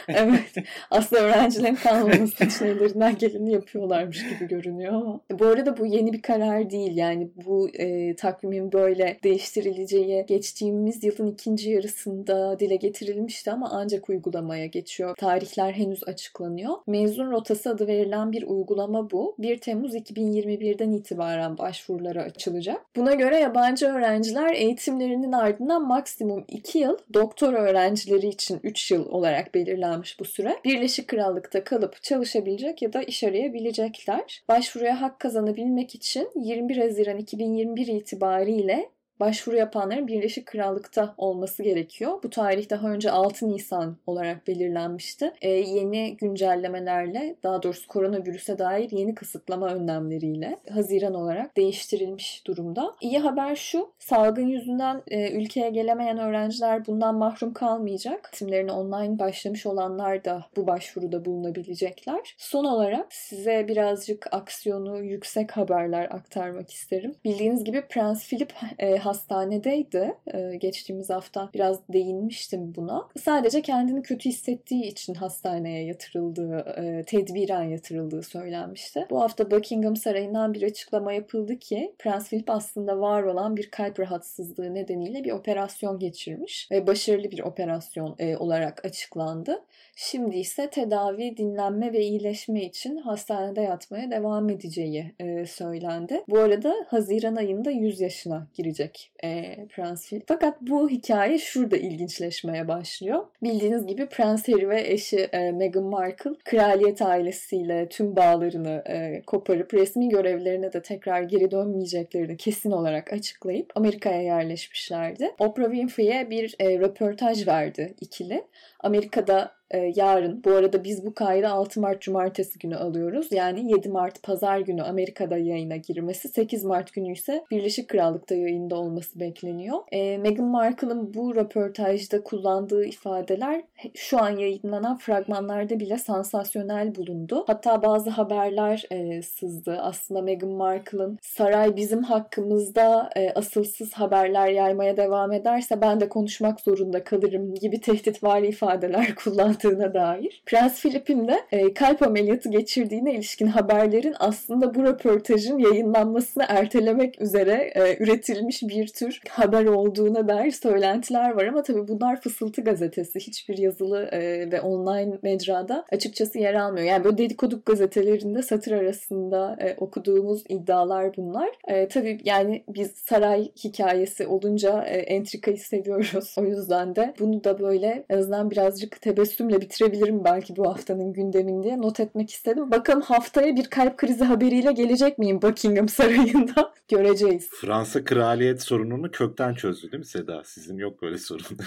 evet. 0.07 0.53
Aslında 0.91 1.21
öğrencilerin 1.21 1.75
kalmaması 1.75 2.43
için 2.43 2.65
ellerinden 2.65 3.17
geleni 3.17 3.51
yapıyorlarmış 3.51 4.29
gibi 4.29 4.47
görünüyor 4.47 4.93
ama. 4.93 5.19
Bu 5.31 5.45
arada 5.45 5.77
bu 5.77 5.85
yeni 5.85 6.13
bir 6.13 6.21
karar 6.21 6.69
değil. 6.69 6.97
Yani 6.97 7.29
bu 7.45 7.69
e, 7.69 8.15
takvimin 8.15 8.71
böyle 8.71 9.19
değiştirileceği 9.23 10.25
geçtiğimiz 10.27 11.03
yılın 11.03 11.27
ikinci 11.27 11.71
yarısında 11.71 12.59
dile 12.59 12.75
getirilmişti 12.75 13.51
ama 13.51 13.69
ancak 13.71 14.09
uygulamaya 14.09 14.65
geçiyor. 14.65 15.15
Tarihler 15.15 15.71
henüz 15.71 16.03
açıklanıyor. 16.03 16.73
Mezun 16.87 17.31
rotası 17.31 17.69
adı 17.69 17.87
verilen 17.87 18.31
bir 18.31 18.43
uygulama 18.43 19.11
bu. 19.11 19.35
1 19.39 19.57
Temmuz 19.57 19.95
2021'den 19.95 20.91
itibaren 20.91 21.57
başvurulara 21.57 22.21
açılacak. 22.21 22.81
Buna 22.95 23.13
göre 23.13 23.39
yabancı 23.39 23.87
öğrenciler 23.87 24.53
eğitimlerinin 24.53 25.31
ardından 25.31 25.87
maksimum 25.87 26.45
2 26.47 26.79
yıl, 26.79 26.97
doktor 27.13 27.53
öğrencileri 27.53 28.27
için 28.27 28.59
3 28.63 28.91
yıl 28.91 29.09
olarak 29.09 29.48
belirlenmiş 29.55 30.19
bu 30.19 30.25
süre. 30.25 30.59
Birleşik 30.65 31.07
Krallık'ta 31.07 31.63
kalıp 31.63 32.03
çalışabilecek 32.03 32.81
ya 32.81 32.93
da 32.93 33.01
iş 33.01 33.23
arayabilecekler. 33.23 34.43
Başvuruya 34.47 35.01
hak 35.01 35.19
kazanabilmek 35.19 35.95
için 35.95 36.29
21 36.35 36.77
Haziran 36.77 37.17
2021 37.17 37.87
itibariyle 37.87 38.89
başvuru 39.19 39.55
yapanların 39.55 40.07
Birleşik 40.07 40.45
Krallık'ta 40.45 41.13
olması 41.17 41.63
gerekiyor. 41.63 42.23
Bu 42.23 42.29
tarih 42.29 42.69
daha 42.69 42.87
önce 42.87 43.11
6 43.11 43.49
Nisan 43.49 43.97
olarak 44.07 44.47
belirlenmişti. 44.47 45.33
E, 45.41 45.49
yeni 45.49 46.17
güncellemelerle 46.17 47.35
daha 47.43 47.63
doğrusu 47.63 47.87
koronavirüse 47.87 48.59
dair 48.59 48.91
yeni 48.91 49.15
kısıtlama 49.15 49.67
önlemleriyle 49.67 50.57
Haziran 50.73 51.13
olarak 51.13 51.57
değiştirilmiş 51.57 52.47
durumda. 52.47 52.95
İyi 53.01 53.19
haber 53.19 53.55
şu 53.55 53.91
salgın 53.99 54.47
yüzünden 54.47 55.01
e, 55.07 55.31
ülkeye 55.31 55.69
gelemeyen 55.69 56.17
öğrenciler 56.17 56.87
bundan 56.87 57.15
mahrum 57.15 57.53
kalmayacak. 57.53 58.29
Eğitimlerine 58.33 58.71
online 58.71 59.19
başlamış 59.19 59.65
olanlar 59.65 60.25
da 60.25 60.45
bu 60.55 60.67
başvuruda 60.67 61.25
bulunabilecekler. 61.25 62.35
Son 62.37 62.65
olarak 62.65 63.13
size 63.13 63.67
birazcık 63.67 64.27
aksiyonu 64.31 65.03
yüksek 65.03 65.51
haberler 65.51 66.03
aktarmak 66.03 66.71
isterim. 66.71 67.15
Bildiğiniz 67.25 67.63
gibi 67.63 67.81
Prens 67.81 68.27
Philip 68.29 68.53
e, 68.79 68.97
hastanedeydi. 69.09 70.15
E, 70.33 70.55
geçtiğimiz 70.55 71.09
hafta 71.09 71.49
biraz 71.53 71.87
değinmiştim 71.93 72.75
buna. 72.75 73.07
Sadece 73.17 73.61
kendini 73.61 74.01
kötü 74.01 74.29
hissettiği 74.29 74.83
için 74.83 75.13
hastaneye 75.13 75.85
yatırıldığı, 75.85 76.57
e, 76.77 77.03
tedbiren 77.05 77.63
yatırıldığı 77.63 78.23
söylenmişti. 78.23 79.05
Bu 79.09 79.21
hafta 79.21 79.51
Buckingham 79.51 79.95
Sarayı'ndan 79.95 80.53
bir 80.53 80.63
açıklama 80.63 81.13
yapıldı 81.13 81.59
ki 81.59 81.95
Prens 81.99 82.29
Philip 82.29 82.49
aslında 82.49 82.99
var 82.99 83.23
olan 83.23 83.57
bir 83.57 83.71
kalp 83.71 83.99
rahatsızlığı 83.99 84.73
nedeniyle 84.73 85.23
bir 85.23 85.31
operasyon 85.31 85.99
geçirmiş 85.99 86.67
ve 86.71 86.87
başarılı 86.87 87.31
bir 87.31 87.39
operasyon 87.39 88.15
e, 88.19 88.37
olarak 88.37 88.85
açıklandı. 88.85 89.61
Şimdi 89.95 90.37
ise 90.37 90.69
tedavi, 90.69 91.37
dinlenme 91.37 91.93
ve 91.93 92.01
iyileşme 92.01 92.63
için 92.63 92.97
hastanede 92.97 93.61
yatmaya 93.61 94.11
devam 94.11 94.49
edeceği 94.49 95.15
e, 95.19 95.45
söylendi. 95.45 96.23
Bu 96.29 96.39
arada 96.39 96.75
Haziran 96.87 97.35
ayında 97.35 97.71
100 97.71 98.01
yaşına 98.01 98.47
girecek 98.53 98.98
e, 99.23 99.55
Prens 99.75 100.09
Philip. 100.09 100.23
Fakat 100.27 100.61
bu 100.61 100.89
hikaye 100.89 101.37
şurada 101.37 101.77
ilginçleşmeye 101.77 102.67
başlıyor. 102.67 103.25
Bildiğiniz 103.43 103.87
gibi 103.87 104.05
Prens 104.05 104.47
Harry 104.47 104.69
ve 104.69 104.81
eşi 104.87 105.19
e, 105.19 105.51
Meghan 105.51 105.83
Markle 105.83 106.31
kraliyet 106.45 107.01
ailesiyle 107.01 107.89
tüm 107.89 108.15
bağlarını 108.15 108.83
e, 108.85 109.21
koparıp 109.27 109.73
resmi 109.73 110.09
görevlerine 110.09 110.73
de 110.73 110.81
tekrar 110.81 111.21
geri 111.21 111.51
dönmeyeceklerini 111.51 112.37
kesin 112.37 112.71
olarak 112.71 113.13
açıklayıp 113.13 113.71
Amerika'ya 113.75 114.21
yerleşmişlerdi. 114.21 115.31
Oprah 115.39 115.65
Winfrey'e 115.65 116.29
bir 116.29 116.55
e, 116.59 116.79
röportaj 116.79 117.47
verdi 117.47 117.93
ikili. 118.01 118.43
Amerika'da 118.79 119.58
e, 119.71 119.93
yarın 119.95 120.43
bu 120.43 120.51
arada 120.51 120.83
biz 120.83 121.05
bu 121.05 121.13
kaydı 121.13 121.47
6 121.47 121.81
Mart 121.81 122.01
Cumartesi 122.01 122.59
günü 122.59 122.75
alıyoruz. 122.75 123.31
Yani 123.31 123.71
7 123.71 123.89
Mart 123.89 124.23
Pazar 124.23 124.59
günü 124.59 124.83
Amerika'da 124.83 125.37
yayına 125.37 125.75
girmesi 125.75 126.27
8 126.27 126.63
Mart 126.63 126.93
günü 126.93 127.11
ise 127.11 127.45
Birleşik 127.51 127.87
Krallık'ta 127.87 128.35
yayında 128.35 128.75
olması 128.75 129.19
bekleniyor. 129.19 129.77
E, 129.91 130.17
Meghan 130.17 130.47
Markle'ın 130.47 131.13
bu 131.13 131.35
röportajda 131.35 132.23
kullandığı 132.23 132.85
ifadeler 132.85 133.63
şu 133.95 134.21
an 134.21 134.29
yayınlanan 134.29 134.97
fragmanlarda 134.97 135.79
bile 135.79 135.97
sansasyonel 135.97 136.95
bulundu. 136.95 137.43
Hatta 137.47 137.83
bazı 137.83 138.09
haberler 138.09 138.85
e, 138.91 139.21
sızdı. 139.21 139.77
Aslında 139.81 140.21
Meghan 140.21 140.51
Markle'ın 140.51 141.17
saray 141.21 141.75
bizim 141.75 142.03
hakkımızda 142.03 143.09
e, 143.15 143.31
asılsız 143.31 143.93
haberler 143.93 144.47
yaymaya 144.47 144.97
devam 144.97 145.31
ederse 145.31 145.81
ben 145.81 145.99
de 145.99 146.09
konuşmak 146.09 146.59
zorunda 146.59 147.03
kalırım 147.03 147.55
gibi 147.55 147.81
tehditvari 147.81 148.47
ifadeler 148.47 149.15
kullandı 149.23 149.58
yaptığına 149.63 149.93
dair. 149.93 150.41
Prens 150.45 150.81
Philip'in 150.81 151.27
de 151.27 151.39
e, 151.51 151.73
kalp 151.73 152.01
ameliyatı 152.01 152.49
geçirdiğine 152.49 153.13
ilişkin 153.13 153.47
haberlerin 153.47 154.15
aslında 154.19 154.75
bu 154.75 154.83
röportajın 154.83 155.57
yayınlanmasını 155.57 156.43
ertelemek 156.47 157.21
üzere 157.21 157.71
e, 157.75 158.03
üretilmiş 158.03 158.63
bir 158.63 158.87
tür 158.87 159.21
haber 159.29 159.65
olduğuna 159.65 160.27
dair 160.27 160.51
söylentiler 160.51 161.31
var 161.31 161.45
ama 161.45 161.63
tabii 161.63 161.87
bunlar 161.87 162.21
fısıltı 162.21 162.61
gazetesi. 162.61 163.19
Hiçbir 163.19 163.57
yazılı 163.57 164.03
e, 164.03 164.51
ve 164.51 164.61
online 164.61 165.17
mecrada 165.21 165.85
açıkçası 165.91 166.39
yer 166.39 166.53
almıyor. 166.53 166.85
Yani 166.85 167.03
böyle 167.03 167.17
dedikoduk 167.17 167.65
gazetelerinde 167.65 168.41
satır 168.41 168.71
arasında 168.71 169.57
e, 169.59 169.75
okuduğumuz 169.77 170.43
iddialar 170.49 171.17
bunlar. 171.17 171.49
E, 171.67 171.87
tabii 171.87 172.17
yani 172.25 172.63
biz 172.69 172.91
saray 172.91 173.51
hikayesi 173.63 174.27
olunca 174.27 174.83
e, 174.83 174.97
entrikayı 174.97 175.57
seviyoruz. 175.57 176.35
O 176.39 176.45
yüzden 176.45 176.95
de 176.95 177.13
bunu 177.19 177.43
da 177.43 177.59
böyle 177.59 178.05
en 178.09 178.17
azından 178.17 178.51
birazcık 178.51 179.01
tebessüm 179.01 179.48
bölümle 179.49 179.61
bitirebilirim 179.61 180.23
belki 180.23 180.55
bu 180.55 180.69
haftanın 180.69 181.13
gündemini 181.13 181.63
diye 181.63 181.77
not 181.77 181.99
etmek 181.99 182.29
istedim. 182.29 182.71
Bakalım 182.71 183.01
haftaya 183.01 183.55
bir 183.55 183.65
kalp 183.65 183.97
krizi 183.97 184.23
haberiyle 184.23 184.71
gelecek 184.71 185.17
miyim 185.17 185.41
Buckingham 185.41 185.89
Sarayı'nda? 185.89 186.73
Göreceğiz. 186.87 187.49
Fransa 187.61 188.03
kraliyet 188.03 188.61
sorununu 188.61 189.11
kökten 189.11 189.53
çözdü 189.53 189.91
değil 189.91 189.99
mi 189.99 190.05
Seda? 190.05 190.41
Sizin 190.45 190.77
yok 190.77 191.01
böyle 191.01 191.17
sorun. 191.17 191.45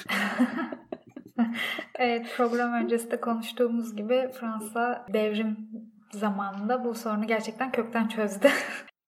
evet 1.99 2.27
program 2.37 2.73
öncesinde 2.73 3.21
konuştuğumuz 3.21 3.97
gibi 3.97 4.31
Fransa 4.41 5.07
devrim 5.12 5.57
zamanında 6.12 6.85
bu 6.85 6.95
sorunu 6.95 7.27
gerçekten 7.27 7.73
kökten 7.73 8.09
çözdü. 8.09 8.49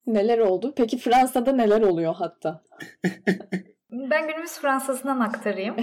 neler 0.07 0.39
oldu? 0.39 0.73
Peki 0.77 0.99
Fransa'da 0.99 1.53
neler 1.53 1.83
oluyor 1.83 2.15
hatta? 2.15 2.63
Ben 3.91 4.29
günümüz 4.29 4.59
Fransa'sından 4.59 5.21
aktarayım. 5.21 5.77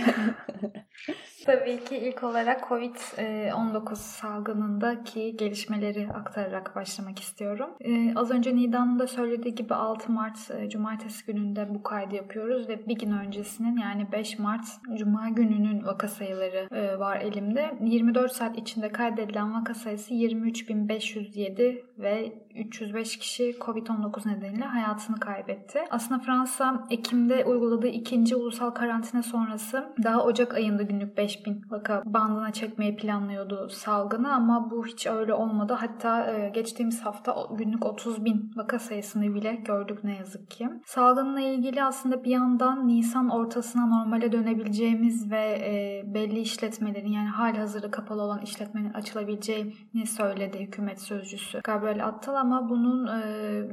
Tabii 1.46 1.84
ki 1.84 1.98
ilk 1.98 2.24
olarak 2.24 2.62
Covid-19 2.62 3.96
salgınındaki 3.96 5.38
gelişmeleri 5.38 6.08
aktararak 6.14 6.76
başlamak 6.76 7.20
istiyorum. 7.20 7.70
Ee, 7.82 8.14
az 8.16 8.32
önce 8.32 8.56
Nida'nın 8.56 9.00
da 9.00 9.08
söylediği 9.08 9.56
gibi 9.56 9.74
6 9.74 10.12
Mart 10.12 10.52
e, 10.52 10.70
Cumartesi 10.70 11.26
gününde 11.26 11.68
bu 11.70 11.84
kaydı 11.84 12.16
yapıyoruz 12.16 12.70
ve 12.70 12.88
bir 12.88 12.96
gün 12.96 13.12
öncesinin 13.12 13.78
yani 13.78 14.12
5 14.12 14.40
Mart 14.40 14.66
Cuma 14.98 15.30
gününün 15.30 15.86
vaka 15.86 16.08
sayıları 16.08 16.68
e, 16.72 17.00
var 17.00 17.20
elimde. 17.22 17.78
24 17.82 18.32
saat 18.32 18.58
içinde 18.58 18.92
kaydedilen 18.92 19.54
vaka 19.54 19.74
sayısı 19.74 20.14
23.507 20.14 21.84
ve 21.98 22.34
305 22.56 23.18
kişi 23.18 23.52
Covid-19 23.60 24.28
nedeniyle 24.28 24.66
hayatını 24.66 25.20
kaybetti. 25.20 25.80
Aslında 25.90 26.20
Fransa 26.20 26.88
Ekim'de 26.90 27.46
uyguladığı 27.46 27.88
ikinci 27.88 28.36
ulusal 28.36 28.70
karantina 28.70 29.24
sonrası 29.24 29.94
daha 30.04 30.24
Ocak 30.24 30.54
ayında 30.54 30.84
günlük 30.84 31.18
5000 31.32 31.62
vaka 31.70 32.04
bandına 32.06 32.54
çekmeyi 32.54 32.96
planlıyordu 32.96 33.70
salgını 33.70 34.34
ama 34.34 34.72
bu 34.72 34.86
hiç 34.86 35.08
öyle 35.08 35.34
olmadı. 35.34 35.78
Hatta 35.80 36.32
e, 36.32 36.50
geçtiğimiz 36.50 37.06
hafta 37.06 37.36
günlük 37.52 37.86
30 37.86 38.26
bin 38.26 38.52
vaka 38.56 38.80
sayısını 38.80 39.34
bile 39.34 39.56
gördük 39.56 40.04
ne 40.04 40.16
yazık 40.16 40.52
ki. 40.52 40.70
Salgınla 40.86 41.42
ilgili 41.42 41.84
aslında 41.84 42.24
bir 42.24 42.32
yandan 42.32 42.88
Nisan 42.88 43.30
ortasına 43.30 43.86
normale 43.86 44.32
dönebileceğimiz 44.32 45.32
ve 45.32 45.42
e, 45.42 46.04
belli 46.14 46.40
işletmelerin 46.40 47.12
yani 47.12 47.30
hali 47.30 47.60
hazırda 47.60 47.92
kapalı 47.92 48.22
olan 48.22 48.42
işletmenin 48.42 48.94
açılabileceğini 48.94 50.08
söyledi 50.08 50.60
hükümet 50.60 51.02
sözcüsü 51.02 51.62
Gabriel 51.64 52.06
Attal 52.08 52.36
ama 52.36 52.70
bunun 52.70 53.08
e, 53.08 53.22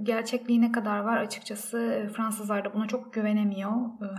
gerçekliği 0.03 0.61
ne 0.61 0.73
kadar 0.73 0.99
var 0.99 1.17
açıkçası 1.17 2.09
Fransızlar 2.17 2.65
da 2.65 2.75
buna 2.75 2.87
çok 2.87 3.13
güvenemiyor. 3.13 3.73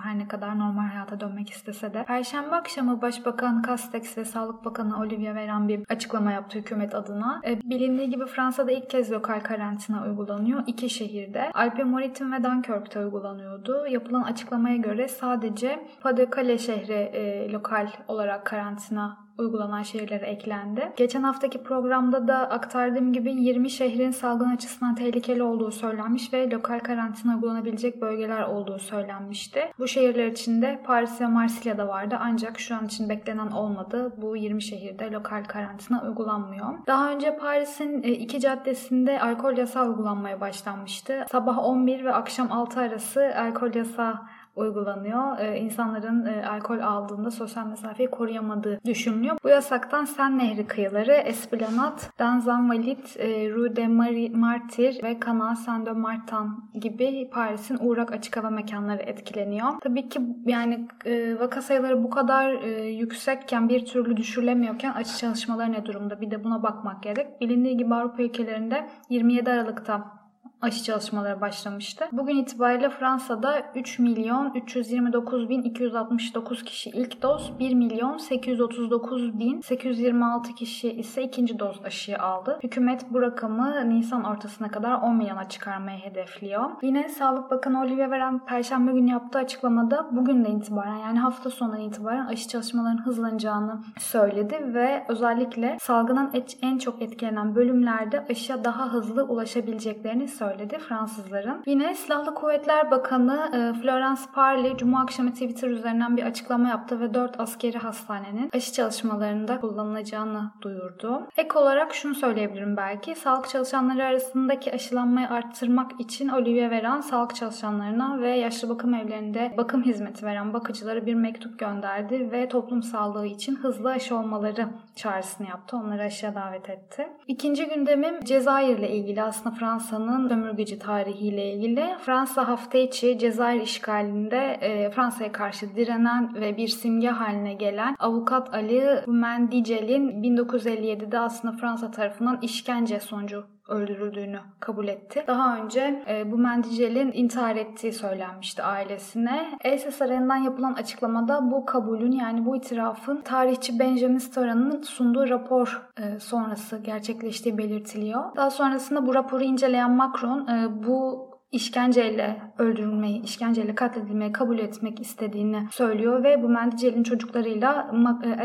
Her 0.04 0.18
ne 0.20 0.28
kadar 0.28 0.60
normal 0.60 0.88
hayata 0.88 1.20
dönmek 1.20 1.50
istese 1.50 1.94
de. 1.94 2.04
Perşembe 2.04 2.56
akşamı 2.56 3.02
Başbakan 3.02 3.29
Castex 3.68 4.18
ve 4.18 4.26
Sağlık 4.26 4.66
Bakanı 4.66 5.00
Olivia 5.00 5.36
Veran 5.36 5.68
bir 5.68 5.82
açıklama 5.90 6.32
yaptı 6.32 6.60
hükümet 6.60 6.96
adına. 6.96 7.42
E, 7.48 7.62
bilindiği 7.64 8.10
gibi 8.10 8.26
Fransa'da 8.26 8.72
ilk 8.72 8.90
kez 8.90 9.12
lokal 9.12 9.40
karantina 9.40 10.04
uygulanıyor. 10.04 10.64
İki 10.68 10.90
şehirde. 10.90 11.52
Alpe 11.54 11.84
Maritim 11.84 12.32
ve 12.34 12.44
Dunkirk'te 12.44 13.00
uygulanıyordu. 13.00 13.88
Yapılan 13.88 14.24
açıklamaya 14.24 14.78
göre 14.78 15.08
sadece 15.08 15.88
Pas-de-Calais 16.02 16.66
şehri 16.66 16.94
e, 16.94 17.52
lokal 17.52 17.88
olarak 18.08 18.46
karantina 18.46 19.29
uygulanan 19.40 19.82
şehirlere 19.82 20.26
eklendi. 20.26 20.92
Geçen 20.98 21.24
haftaki 21.24 21.64
programda 21.64 22.28
da 22.28 22.50
aktardığım 22.50 23.14
gibi 23.14 23.32
20 23.32 23.70
şehrin 23.70 24.12
salgın 24.12 24.50
açısından 24.50 24.96
tehlikeli 24.96 25.44
olduğu 25.44 25.72
söylenmiş 25.72 26.34
ve 26.34 26.50
lokal 26.50 26.80
karantina 26.80 27.36
uygulanabilecek 27.36 28.02
bölgeler 28.02 28.44
olduğu 28.44 28.80
söylenmişti. 28.80 29.72
Bu 29.80 29.88
şehirler 29.88 30.28
içinde 30.28 30.82
Paris 30.86 31.22
ve 31.22 31.28
Marsilya'da 31.28 31.88
vardı 31.88 32.18
ancak 32.20 32.60
şu 32.60 32.76
an 32.76 32.86
için 32.86 33.10
beklenen 33.10 33.52
olmadı. 33.52 34.14
Bu 34.18 34.36
20 34.36 34.62
şehirde 34.62 35.12
lokal 35.12 35.44
karantina 35.44 36.04
uygulanmıyor. 36.04 36.68
Daha 36.88 37.12
önce 37.12 37.38
Paris'in 37.38 38.04
e, 38.04 38.12
iki 38.12 38.40
caddesinde 38.40 39.22
alkol 39.22 39.58
yasağı 39.58 39.88
uygulanmaya 39.90 40.42
başlanmıştı. 40.42 41.26
Sabah 41.32 41.58
11 41.58 42.06
ve 42.06 42.14
akşam 42.14 42.52
6 42.52 42.80
arası 42.80 43.34
alkol 43.38 43.76
yasağı 43.76 44.20
uygulanıyor. 44.60 45.40
Ee, 45.40 45.58
insanların 45.60 46.26
e, 46.26 46.48
alkol 46.48 46.80
aldığında 46.80 47.32
sosyal 47.32 47.66
mesafeyi 47.68 48.10
koruyamadığı 48.10 48.80
düşünülüyor. 48.86 49.38
Bu 49.44 49.50
yasaktan 49.50 50.06
Sen 50.06 50.38
Nehri 50.38 50.68
kıyıları, 50.68 51.12
Esplanade, 51.12 52.02
Danzan 52.20 52.70
Valit, 52.70 53.18
e, 53.20 53.50
Rue 53.50 53.76
de 53.76 53.88
Martyr 54.34 55.04
ve 55.04 55.20
Canal 55.26 55.56
Saint-de-Martin 55.56 56.80
gibi 56.82 57.30
Paris'in 57.34 57.78
uğrak 57.82 58.12
açık 58.12 58.38
hava 58.38 58.50
mekanları 58.50 59.02
etkileniyor. 59.02 59.68
Tabii 59.82 60.10
ki 60.10 60.22
yani 60.46 60.88
e, 61.06 61.40
vaka 61.40 61.62
sayıları 61.62 62.04
bu 62.04 62.10
kadar 62.10 62.52
e, 62.52 62.90
yüksekken 62.90 63.70
bir 63.70 63.86
türlü 63.86 64.18
düşürülemiyorken 64.18 64.92
açı 64.92 65.18
çalışmaları 65.18 65.72
ne 65.72 65.86
durumda? 65.86 66.22
Bir 66.22 66.32
de 66.32 66.44
buna 66.44 66.64
bakmak 66.64 67.04
gerek. 67.04 67.42
Bilindiği 67.42 67.78
gibi 67.78 67.96
Avrupa 67.96 68.24
ülkelerinde 68.24 68.90
27 69.10 69.52
Aralık'ta 69.52 70.19
aşı 70.62 70.84
çalışmaları 70.84 71.42
başlamıştı. 71.42 72.06
Bugün 72.12 72.36
itibariyle 72.36 72.90
Fransa'da 72.90 73.62
3 73.76 74.00
milyon 74.00 74.54
329 74.54 75.50
bin 75.50 75.62
269 75.62 76.64
kişi 76.64 76.90
ilk 76.90 77.22
doz, 77.22 77.52
1 77.60 77.74
milyon 77.74 78.18
839 78.18 79.40
bin 79.40 79.62
826 79.62 80.56
kişi 80.56 80.92
ise 80.92 81.24
ikinci 81.24 81.60
doz 81.60 81.80
aşıyı 81.86 82.22
aldı. 82.22 82.60
Hükümet 82.64 83.06
bu 83.10 83.22
rakamı 83.22 83.90
Nisan 83.90 84.24
ortasına 84.24 84.68
kadar 84.68 85.02
10 85.02 85.16
milyona 85.16 85.50
çıkarmayı 85.50 86.00
hedefliyor. 86.00 86.70
Yine 86.82 87.10
Sağlık 87.10 87.52
Bakanı 87.52 87.82
Olivier 87.82 88.10
Véran 88.10 88.46
Perşembe 88.46 88.92
günü 88.92 89.12
yaptığı 89.12 89.40
açıklamada 89.40 90.08
bugünden 90.12 90.52
itibaren 90.52 90.98
yani 90.98 91.20
hafta 91.20 91.50
sonundan 91.50 91.82
itibaren 91.82 92.26
aşı 92.26 92.48
çalışmalarının 92.48 93.06
hızlanacağını 93.06 93.82
söyledi 93.98 94.74
ve 94.74 95.06
özellikle 95.08 95.78
salgından 95.82 96.34
en 96.62 96.78
çok 96.78 97.02
etkilenen 97.02 97.56
bölümlerde 97.56 98.26
aşıya 98.30 98.64
daha 98.64 98.94
hızlı 98.94 99.24
ulaşabileceklerini 99.24 100.28
söyledi 100.28 100.49
Fransızların. 100.80 101.64
Yine 101.66 101.96
Silahlı 101.96 102.36
Kuvvetler 102.36 102.92
Bakanı 102.92 103.50
e, 103.54 103.82
Florence 103.82 104.22
Parly 104.34 104.78
Cuma 104.78 105.02
akşamı 105.02 105.32
Twitter 105.32 105.70
üzerinden 105.70 106.18
bir 106.18 106.24
açıklama 106.24 106.70
yaptı 106.70 107.00
ve 107.00 107.14
4 107.14 107.40
askeri 107.40 107.78
hastanenin 107.78 108.50
aşı 108.54 108.74
çalışmalarında 108.74 109.60
kullanılacağını 109.60 110.52
duyurdu. 110.62 111.28
Ek 111.38 111.60
olarak 111.60 111.94
şunu 111.94 112.16
söyleyebilirim 112.16 112.78
belki. 112.78 113.16
Sağlık 113.16 113.50
çalışanları 113.50 114.06
arasındaki 114.06 114.74
aşılanmayı 114.74 115.30
arttırmak 115.30 116.00
için 116.00 116.30
Olivier 116.30 116.72
Veran 116.72 117.02
sağlık 117.02 117.36
çalışanlarına 117.36 118.22
ve 118.22 118.30
yaşlı 118.30 118.70
bakım 118.70 118.94
evlerinde 118.94 119.54
bakım 119.58 119.84
hizmeti 119.84 120.26
veren 120.26 120.54
bakıcılara 120.54 121.06
bir 121.06 121.14
mektup 121.14 121.60
gönderdi 121.60 122.32
ve 122.32 122.50
toplum 122.50 122.84
sağlığı 122.84 123.26
için 123.26 123.56
hızlı 123.56 123.90
aşı 123.90 124.16
olmaları 124.16 124.68
çağrısını 124.96 125.48
yaptı. 125.48 125.78
Onları 125.78 126.04
aşıya 126.04 126.36
davet 126.36 126.70
etti. 126.70 127.08
İkinci 127.28 127.66
gündemim 127.66 128.20
Cezayir 128.24 128.78
ile 128.78 128.90
ilgili 128.90 129.22
aslında 129.22 129.56
Fransa'nın 129.56 130.30
sömürgeci 130.40 130.80
tarihiyle 130.80 131.54
ilgili. 131.54 131.96
Fransa 132.06 132.48
hafta 132.48 132.78
içi 132.78 133.18
Cezayir 133.20 133.62
işgalinde 133.62 134.58
e, 134.62 134.90
Fransa'ya 134.92 135.32
karşı 135.32 135.76
direnen 135.76 136.36
ve 136.36 136.58
bir 136.58 136.68
simge 136.68 137.08
haline 137.08 137.54
gelen 137.54 137.96
avukat 138.00 138.54
Ali 138.54 139.04
Mendicel'in 139.08 140.24
1957'de 140.24 141.20
aslında 141.20 141.58
Fransa 141.58 141.92
tarafından 141.92 142.40
işkence 142.42 143.00
sonucu 143.00 143.59
öldürüldüğünü 143.70 144.40
kabul 144.60 144.88
etti. 144.88 145.24
Daha 145.28 145.58
önce 145.58 146.04
e, 146.10 146.32
bu 146.32 146.38
Mendicel'in 146.38 147.12
intihar 147.14 147.56
ettiği 147.56 147.94
söylenmişti 147.94 148.64
ailesine. 148.64 149.58
Elsa 149.64 149.92
Sarayı'ndan 149.92 150.36
yapılan 150.36 150.74
açıklamada 150.74 151.52
bu 151.52 151.66
kabulün 151.66 152.12
yani 152.12 152.46
bu 152.46 152.56
itirafın 152.56 153.22
tarihçi 153.22 153.80
Benjamin 153.80 154.18
Stora'nın 154.18 154.82
sunduğu 154.82 155.30
rapor 155.30 155.90
e, 155.98 156.20
sonrası 156.20 156.78
gerçekleştiği 156.78 157.58
belirtiliyor. 157.58 158.36
Daha 158.36 158.50
sonrasında 158.50 159.08
bu 159.08 159.16
raporu 159.16 159.44
inceleyen 159.44 159.92
Macron 159.92 160.48
e, 160.48 160.84
bu 160.88 161.30
işkenceyle 161.52 162.42
öldürülmeyi, 162.58 163.22
işkenceyle 163.24 163.76
katledilmeyi 163.76 164.32
kabul 164.32 164.60
etmek 164.60 165.00
istediğini 165.00 165.68
söylüyor 165.72 166.24
ve 166.24 166.44
bu 166.44 166.50
Mendicel'in 166.50 167.04
çocuklarıyla 167.04 167.92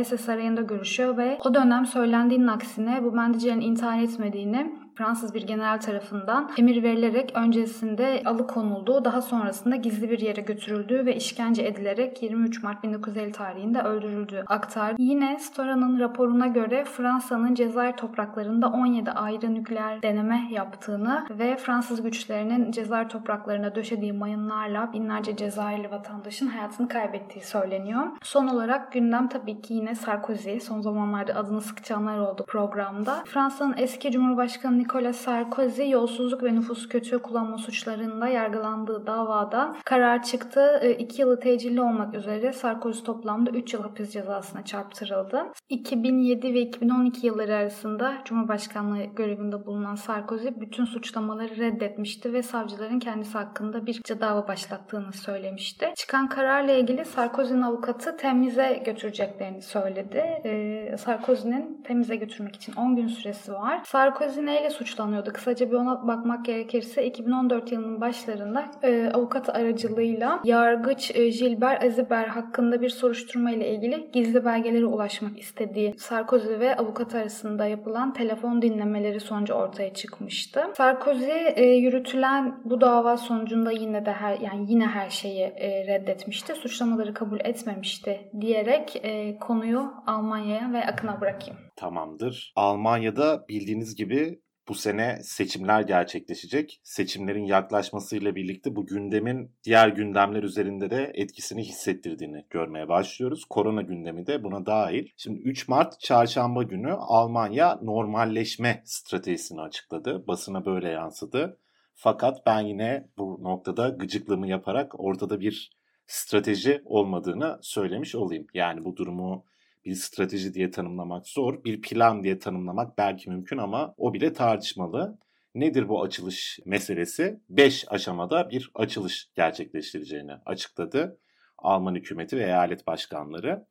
SS 0.04 0.20
Sarayı'nda 0.20 0.62
görüşüyor 0.62 1.16
ve 1.16 1.38
o 1.44 1.54
dönem 1.54 1.86
söylendiğinin 1.86 2.46
aksine 2.46 3.04
bu 3.04 3.12
Mendicel'in 3.12 3.60
intihar 3.60 3.98
etmediğini 3.98 4.83
Fransız 4.94 5.34
bir 5.34 5.46
general 5.46 5.80
tarafından 5.80 6.50
emir 6.58 6.82
verilerek 6.82 7.32
öncesinde 7.34 8.22
alıkonulduğu, 8.24 9.04
daha 9.04 9.22
sonrasında 9.22 9.76
gizli 9.76 10.10
bir 10.10 10.18
yere 10.18 10.40
götürüldüğü 10.40 11.06
ve 11.06 11.16
işkence 11.16 11.62
edilerek 11.62 12.22
23 12.22 12.62
Mart 12.62 12.82
1950 12.82 13.32
tarihinde 13.32 13.80
öldürüldüğü 13.80 14.44
aktar. 14.46 14.94
Yine 14.98 15.38
Stora'nın 15.38 16.00
raporuna 16.00 16.46
göre 16.46 16.84
Fransa'nın 16.84 17.54
Cezayir 17.54 17.92
topraklarında 17.92 18.68
17 18.68 19.10
ayrı 19.10 19.54
nükleer 19.54 20.02
deneme 20.02 20.48
yaptığını 20.50 21.26
ve 21.30 21.56
Fransız 21.56 22.02
güçlerinin 22.02 22.72
Cezayir 22.72 23.08
topraklarına 23.08 23.74
döşediği 23.74 24.12
mayınlarla 24.12 24.92
binlerce 24.92 25.36
Cezayirli 25.36 25.90
vatandaşın 25.90 26.46
hayatını 26.46 26.88
kaybettiği 26.88 27.44
söyleniyor. 27.44 28.06
Son 28.22 28.48
olarak 28.48 28.92
gündem 28.92 29.28
tabii 29.28 29.60
ki 29.60 29.74
yine 29.74 29.94
Sarkozy. 29.94 30.58
Son 30.58 30.80
zamanlarda 30.80 31.34
adını 31.34 31.60
sıkça 31.60 31.96
anlar 31.96 32.18
oldu 32.18 32.44
programda. 32.48 33.22
Fransa'nın 33.26 33.74
eski 33.76 34.10
Cumhurbaşkanı 34.10 34.83
Nicolas 34.84 35.16
Sarkozy 35.16 35.90
yolsuzluk 35.90 36.42
ve 36.42 36.54
nüfus 36.54 36.88
kötü 36.88 37.18
kullanma 37.18 37.58
suçlarında 37.58 38.28
yargılandığı 38.28 39.06
davada 39.06 39.76
karar 39.84 40.22
çıktı. 40.22 40.94
2 40.98 41.20
yılı 41.20 41.40
tecilli 41.40 41.80
olmak 41.80 42.14
üzere 42.14 42.52
Sarkozy 42.52 43.04
toplamda 43.04 43.50
3 43.50 43.74
yıl 43.74 43.82
hapis 43.82 44.12
cezasına 44.12 44.64
çarptırıldı. 44.64 45.44
2007 45.68 46.54
ve 46.54 46.60
2012 46.60 47.26
yılları 47.26 47.54
arasında 47.54 48.14
Cumhurbaşkanlığı 48.24 49.04
görevinde 49.04 49.66
bulunan 49.66 49.94
Sarkozy 49.94 50.48
bütün 50.60 50.84
suçlamaları 50.84 51.56
reddetmişti 51.56 52.32
ve 52.32 52.42
savcıların 52.42 52.98
kendisi 52.98 53.38
hakkında 53.38 53.86
bir 53.86 54.02
dava 54.20 54.48
başlattığını 54.48 55.12
söylemişti. 55.12 55.92
Çıkan 55.96 56.28
kararla 56.28 56.72
ilgili 56.72 57.04
Sarkozy'nin 57.04 57.62
avukatı 57.62 58.16
temize 58.16 58.82
götüreceklerini 58.84 59.62
söyledi. 59.62 60.24
Ee, 60.44 60.96
Sarkozy'nin 60.98 61.82
temize 61.82 62.16
götürmek 62.16 62.56
için 62.56 62.72
10 62.76 62.96
gün 62.96 63.06
süresi 63.06 63.52
var. 63.52 63.80
Sarkozy 63.84 64.44
neyle 64.46 64.70
suçlanıyordu. 64.74 65.32
Kısaca 65.32 65.70
bir 65.70 65.76
ona 65.76 66.06
bakmak 66.06 66.44
gerekirse 66.44 67.06
2014 67.06 67.72
yılının 67.72 68.00
başlarında 68.00 68.70
e, 68.82 69.10
avukat 69.14 69.48
aracılığıyla 69.48 70.40
yargıç 70.44 71.10
e, 71.14 71.28
Gilbert 71.28 71.84
Aziber 71.84 72.24
hakkında 72.24 72.80
bir 72.80 72.88
soruşturma 72.88 73.50
ile 73.50 73.74
ilgili 73.74 74.10
gizli 74.12 74.44
belgelere 74.44 74.86
ulaşmak 74.86 75.38
istediği 75.38 75.94
Sarkozy 75.98 76.48
ve 76.48 76.76
avukat 76.76 77.14
arasında 77.14 77.66
yapılan 77.66 78.12
telefon 78.12 78.62
dinlemeleri 78.62 79.20
sonucu 79.20 79.54
ortaya 79.54 79.94
çıkmıştı. 79.94 80.60
Sarkozy 80.76 81.30
e, 81.56 81.64
yürütülen 81.64 82.60
bu 82.64 82.80
dava 82.80 83.16
sonucunda 83.16 83.70
yine 83.70 84.06
de 84.06 84.12
her 84.12 84.38
yani 84.38 84.70
yine 84.70 84.86
her 84.86 85.10
şeyi 85.10 85.42
e, 85.42 85.86
reddetmişti. 85.86 86.54
Suçlamaları 86.54 87.14
kabul 87.14 87.40
etmemişti 87.40 88.20
diyerek 88.40 89.00
e, 89.02 89.38
konuyu 89.38 89.92
Almanya'ya 90.06 90.72
ve 90.72 90.86
Akın'a 90.86 91.20
bırakayım. 91.20 91.60
Tamamdır. 91.76 92.52
Almanya'da 92.56 93.48
bildiğiniz 93.48 93.94
gibi 93.96 94.40
bu 94.68 94.74
sene 94.74 95.18
seçimler 95.22 95.80
gerçekleşecek. 95.80 96.80
Seçimlerin 96.82 97.44
yaklaşmasıyla 97.44 98.34
birlikte 98.34 98.76
bu 98.76 98.86
gündemin 98.86 99.50
diğer 99.64 99.88
gündemler 99.88 100.42
üzerinde 100.42 100.90
de 100.90 101.10
etkisini 101.14 101.62
hissettirdiğini 101.62 102.44
görmeye 102.50 102.88
başlıyoruz. 102.88 103.44
Korona 103.44 103.82
gündemi 103.82 104.26
de 104.26 104.44
buna 104.44 104.66
dahil. 104.66 105.08
Şimdi 105.16 105.40
3 105.40 105.68
Mart 105.68 106.00
çarşamba 106.00 106.62
günü 106.62 106.92
Almanya 106.92 107.78
normalleşme 107.82 108.82
stratejisini 108.84 109.60
açıkladı. 109.60 110.26
Basına 110.26 110.64
böyle 110.64 110.88
yansıdı. 110.88 111.58
Fakat 111.94 112.46
ben 112.46 112.60
yine 112.60 113.08
bu 113.18 113.38
noktada 113.42 113.88
gıcıklığımı 113.88 114.48
yaparak 114.48 115.00
ortada 115.00 115.40
bir 115.40 115.70
strateji 116.06 116.82
olmadığını 116.84 117.58
söylemiş 117.62 118.14
olayım. 118.14 118.46
Yani 118.54 118.84
bu 118.84 118.96
durumu 118.96 119.44
bir 119.84 119.94
strateji 119.94 120.54
diye 120.54 120.70
tanımlamak 120.70 121.28
zor. 121.28 121.64
Bir 121.64 121.82
plan 121.82 122.22
diye 122.22 122.38
tanımlamak 122.38 122.98
belki 122.98 123.30
mümkün 123.30 123.58
ama 123.58 123.94
o 123.96 124.14
bile 124.14 124.32
tartışmalı. 124.32 125.18
Nedir 125.54 125.88
bu 125.88 126.02
açılış 126.02 126.58
meselesi? 126.66 127.40
5 127.48 127.84
aşamada 127.88 128.50
bir 128.50 128.70
açılış 128.74 129.30
gerçekleştireceğini 129.34 130.32
açıkladı 130.46 131.18
Alman 131.58 131.94
hükümeti 131.94 132.36
ve 132.36 132.44
eyalet 132.44 132.86
başkanları. 132.86 133.66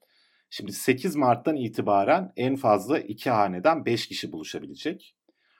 Şimdi 0.49 0.73
8 0.73 1.15
Mart'tan 1.15 1.55
itibaren 1.55 2.33
en 2.37 2.55
fazla 2.55 2.99
2 2.99 3.29
haneden 3.29 3.85
5 3.85 4.07
kişi 4.07 4.31
buluşabilecek. 4.31 5.15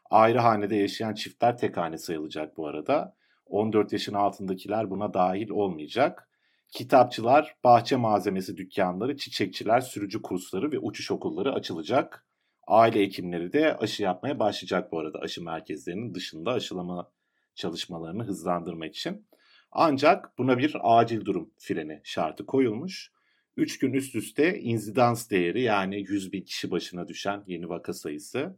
Ayrı 0.10 0.40
hanede 0.40 0.76
yaşayan 0.76 1.14
çiftler 1.14 1.58
tek 1.58 1.78
hane 1.78 1.98
sayılacak 1.98 2.58
bu 2.58 2.68
arada. 2.68 3.16
14 3.46 3.94
yaşın 3.94 4.14
altındakiler 4.14 4.90
buna 4.90 5.14
dahil 5.14 5.50
olmayacak. 5.50 6.30
Kitapçılar, 6.74 7.56
bahçe 7.64 7.96
malzemesi 7.96 8.58
dükkanları, 8.58 9.18
çiçekçiler, 9.18 9.82
sürücü 9.82 10.22
kursları 10.22 10.72
ve 10.72 10.80
uçuş 10.80 11.12
okulları 11.12 11.54
açılacak. 11.54 12.28
Aile 12.68 13.02
hekimleri 13.02 13.54
de 13.54 13.78
aşı 13.78 14.04
yapmaya 14.04 14.40
başlayacak 14.40 14.92
bu 14.92 15.00
arada 15.00 15.20
aşı 15.20 15.44
merkezlerinin 15.44 16.14
dışında 16.14 16.52
aşılama 16.52 17.12
çalışmalarını 17.56 18.24
hızlandırmak 18.24 18.96
için. 18.96 19.28
Ancak 19.72 20.38
buna 20.38 20.58
bir 20.58 20.76
acil 20.84 21.26
durum 21.26 21.54
freni 21.58 22.02
şartı 22.04 22.46
koyulmuş. 22.46 23.12
3 23.58 23.80
gün 23.80 23.94
üst 23.94 24.16
üste 24.16 24.60
inzidans 24.60 25.30
değeri 25.30 25.62
yani 25.62 26.02
100 26.02 26.32
bin 26.32 26.42
kişi 26.42 26.72
başına 26.72 27.08
düşen 27.08 27.44
yeni 27.48 27.70
vaka 27.70 27.94
sayısı. 27.94 28.58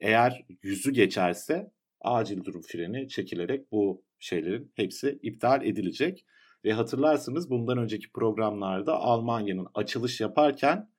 Eğer 0.00 0.44
yüzü 0.62 0.92
geçerse 0.92 1.72
acil 2.00 2.44
durum 2.44 2.62
freni 2.62 3.08
çekilerek 3.08 3.72
bu 3.72 4.04
şeylerin 4.18 4.72
hepsi 4.74 5.18
iptal 5.22 5.66
edilecek. 5.66 6.24
Ve 6.64 6.72
hatırlarsınız 6.72 7.50
bundan 7.50 7.78
önceki 7.78 8.12
programlarda 8.12 8.96
Almanya'nın 8.96 9.66
açılış 9.74 10.20
yaparken 10.20 10.90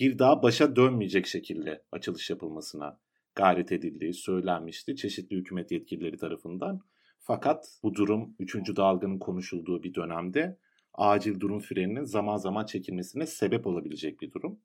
bir 0.00 0.18
daha 0.18 0.42
başa 0.42 0.76
dönmeyecek 0.76 1.26
şekilde 1.26 1.82
açılış 1.92 2.30
yapılmasına 2.30 3.00
gayret 3.34 3.72
edildiği 3.72 4.14
söylenmişti 4.14 4.96
çeşitli 4.96 5.36
hükümet 5.36 5.70
yetkilileri 5.70 6.16
tarafından. 6.16 6.80
Fakat 7.20 7.78
bu 7.82 7.94
durum 7.94 8.36
3. 8.38 8.54
dalganın 8.76 9.18
konuşulduğu 9.18 9.82
bir 9.82 9.94
dönemde 9.94 10.58
acil 10.94 11.40
durum 11.40 11.60
freninin 11.60 12.04
zaman 12.04 12.36
zaman 12.36 12.66
çekilmesine 12.66 13.26
sebep 13.26 13.66
olabilecek 13.66 14.20
bir 14.20 14.32
durum. 14.32 14.60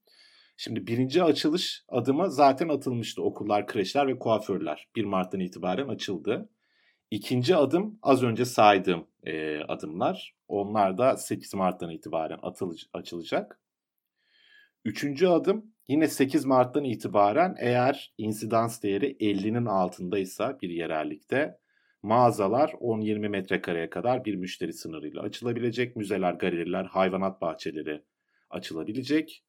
Şimdi 0.58 0.88
birinci 0.88 1.24
açılış 1.24 1.84
adımı 1.88 2.32
zaten 2.32 2.70
atılmıştı. 2.70 3.24
Okullar, 3.24 3.68
kreşler 3.68 4.08
ve 4.08 4.20
kuaförler 4.20 4.88
1 4.96 5.06
Mart'tan 5.06 5.40
itibaren 5.40 5.88
açıldı. 5.88 6.50
İkinci 7.12 7.56
adım 7.56 8.00
az 8.02 8.24
önce 8.24 8.46
saydığım 8.46 9.08
e, 9.24 9.60
adımlar. 9.60 10.36
Onlar 10.48 10.98
da 10.98 11.18
8 11.18 11.54
Mart'tan 11.54 11.90
itibaren 11.90 12.38
atılıc- 12.38 12.90
açılacak. 12.94 13.60
Üçüncü 14.86 15.28
adım 15.28 15.74
yine 15.88 16.08
8 16.08 16.46
Mart'tan 16.46 16.84
itibaren 16.84 17.56
eğer 17.60 18.14
insidans 18.18 18.84
değeri 18.84 19.18
50'nin 19.20 19.66
altındaysa 19.66 20.58
bir 20.62 20.70
yerellikte 20.70 21.58
mağazalar 22.04 22.70
10-20 22.70 23.30
metrekareye 23.30 23.90
kadar 23.90 24.26
bir 24.26 24.36
müşteri 24.36 24.74
sınırıyla 24.74 25.22
açılabilecek. 25.22 25.96
Müzeler, 25.96 26.34
galeriler, 26.34 26.86
hayvanat 26.86 27.42
bahçeleri 27.42 28.04
açılabilecek. 28.50 29.44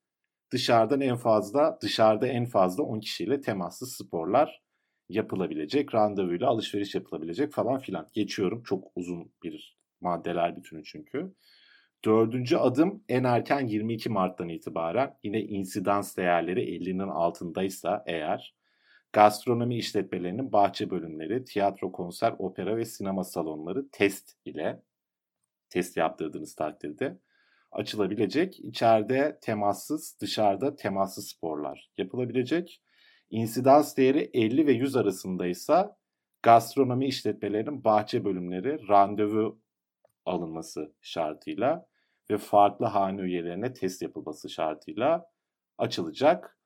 Dışarıdan 0.52 1.00
en 1.00 1.16
fazla, 1.16 1.78
dışarıda 1.82 2.26
en 2.26 2.44
fazla 2.44 2.82
10 2.82 3.00
kişiyle 3.00 3.40
temaslı 3.40 3.86
sporlar 3.86 4.62
yapılabilecek, 5.10 5.94
randevuyla 5.94 6.48
alışveriş 6.48 6.94
yapılabilecek 6.94 7.52
falan 7.52 7.78
filan. 7.78 8.08
Geçiyorum 8.12 8.62
çok 8.62 8.84
uzun 8.94 9.32
bir 9.42 9.78
maddeler 10.00 10.56
bütünü 10.56 10.84
çünkü. 10.84 11.34
Dördüncü 12.04 12.56
adım 12.56 13.04
en 13.08 13.24
erken 13.24 13.66
22 13.66 14.08
Mart'tan 14.08 14.48
itibaren 14.48 15.18
yine 15.22 15.40
insidans 15.40 16.16
değerleri 16.16 16.60
50'nin 16.60 17.08
altındaysa 17.08 18.04
eğer 18.06 18.54
gastronomi 19.12 19.76
işletmelerinin 19.76 20.52
bahçe 20.52 20.90
bölümleri, 20.90 21.44
tiyatro, 21.44 21.92
konser, 21.92 22.34
opera 22.38 22.76
ve 22.76 22.84
sinema 22.84 23.24
salonları 23.24 23.88
test 23.92 24.36
ile 24.44 24.82
test 25.70 25.96
yaptırdığınız 25.96 26.54
takdirde 26.54 27.18
açılabilecek. 27.72 28.60
İçeride 28.60 29.38
temassız, 29.42 30.18
dışarıda 30.20 30.76
temassız 30.76 31.28
sporlar 31.28 31.90
yapılabilecek. 31.98 32.82
İnsidans 33.30 33.96
değeri 33.96 34.30
50 34.34 34.66
ve 34.66 34.72
100 34.72 34.96
arasındaysa 34.96 35.96
gastronomi 36.42 37.06
işletmelerinin 37.06 37.84
bahçe 37.84 38.24
bölümleri 38.24 38.88
randevu 38.88 39.60
alınması 40.26 40.92
şartıyla 41.00 41.86
ve 42.30 42.38
farklı 42.38 42.86
hane 42.86 43.20
üyelerine 43.20 43.72
test 43.72 44.02
yapılması 44.02 44.50
şartıyla 44.50 45.26
açılacak. 45.78 46.58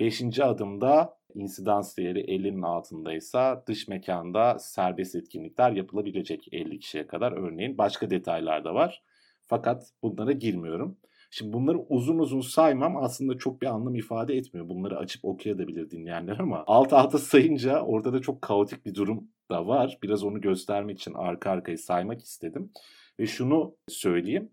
Beşinci 0.00 0.44
adımda 0.44 1.18
insidans 1.34 1.96
değeri 1.96 2.20
50'nin 2.20 2.62
altındaysa 2.62 3.64
dış 3.66 3.88
mekanda 3.88 4.58
serbest 4.58 5.14
etkinlikler 5.14 5.70
yapılabilecek 5.72 6.48
50 6.52 6.78
kişiye 6.78 7.06
kadar 7.06 7.32
örneğin. 7.32 7.78
Başka 7.78 8.10
detaylar 8.10 8.64
da 8.64 8.74
var. 8.74 9.02
Fakat 9.46 9.92
bunlara 10.02 10.32
girmiyorum. 10.32 10.98
Şimdi 11.30 11.52
bunları 11.52 11.78
uzun 11.78 12.18
uzun 12.18 12.40
saymam 12.40 12.96
aslında 12.96 13.38
çok 13.38 13.62
bir 13.62 13.66
anlam 13.66 13.94
ifade 13.94 14.34
etmiyor. 14.36 14.68
Bunları 14.68 14.98
açıp 14.98 15.24
okuyabilir 15.24 15.90
dinleyenler 15.90 16.38
ama 16.38 16.64
alt 16.66 16.92
alta 16.92 17.18
sayınca 17.18 17.80
orada 17.80 18.12
da 18.12 18.20
çok 18.20 18.42
kaotik 18.42 18.86
bir 18.86 18.94
durum 18.94 19.28
da 19.50 19.66
var. 19.66 19.98
Biraz 20.02 20.24
onu 20.24 20.40
göstermek 20.40 20.98
için 21.00 21.14
arka 21.14 21.50
arkaya 21.50 21.76
saymak 21.76 22.22
istedim. 22.22 22.72
Ve 23.20 23.26
şunu 23.26 23.76
söyleyeyim. 23.88 24.52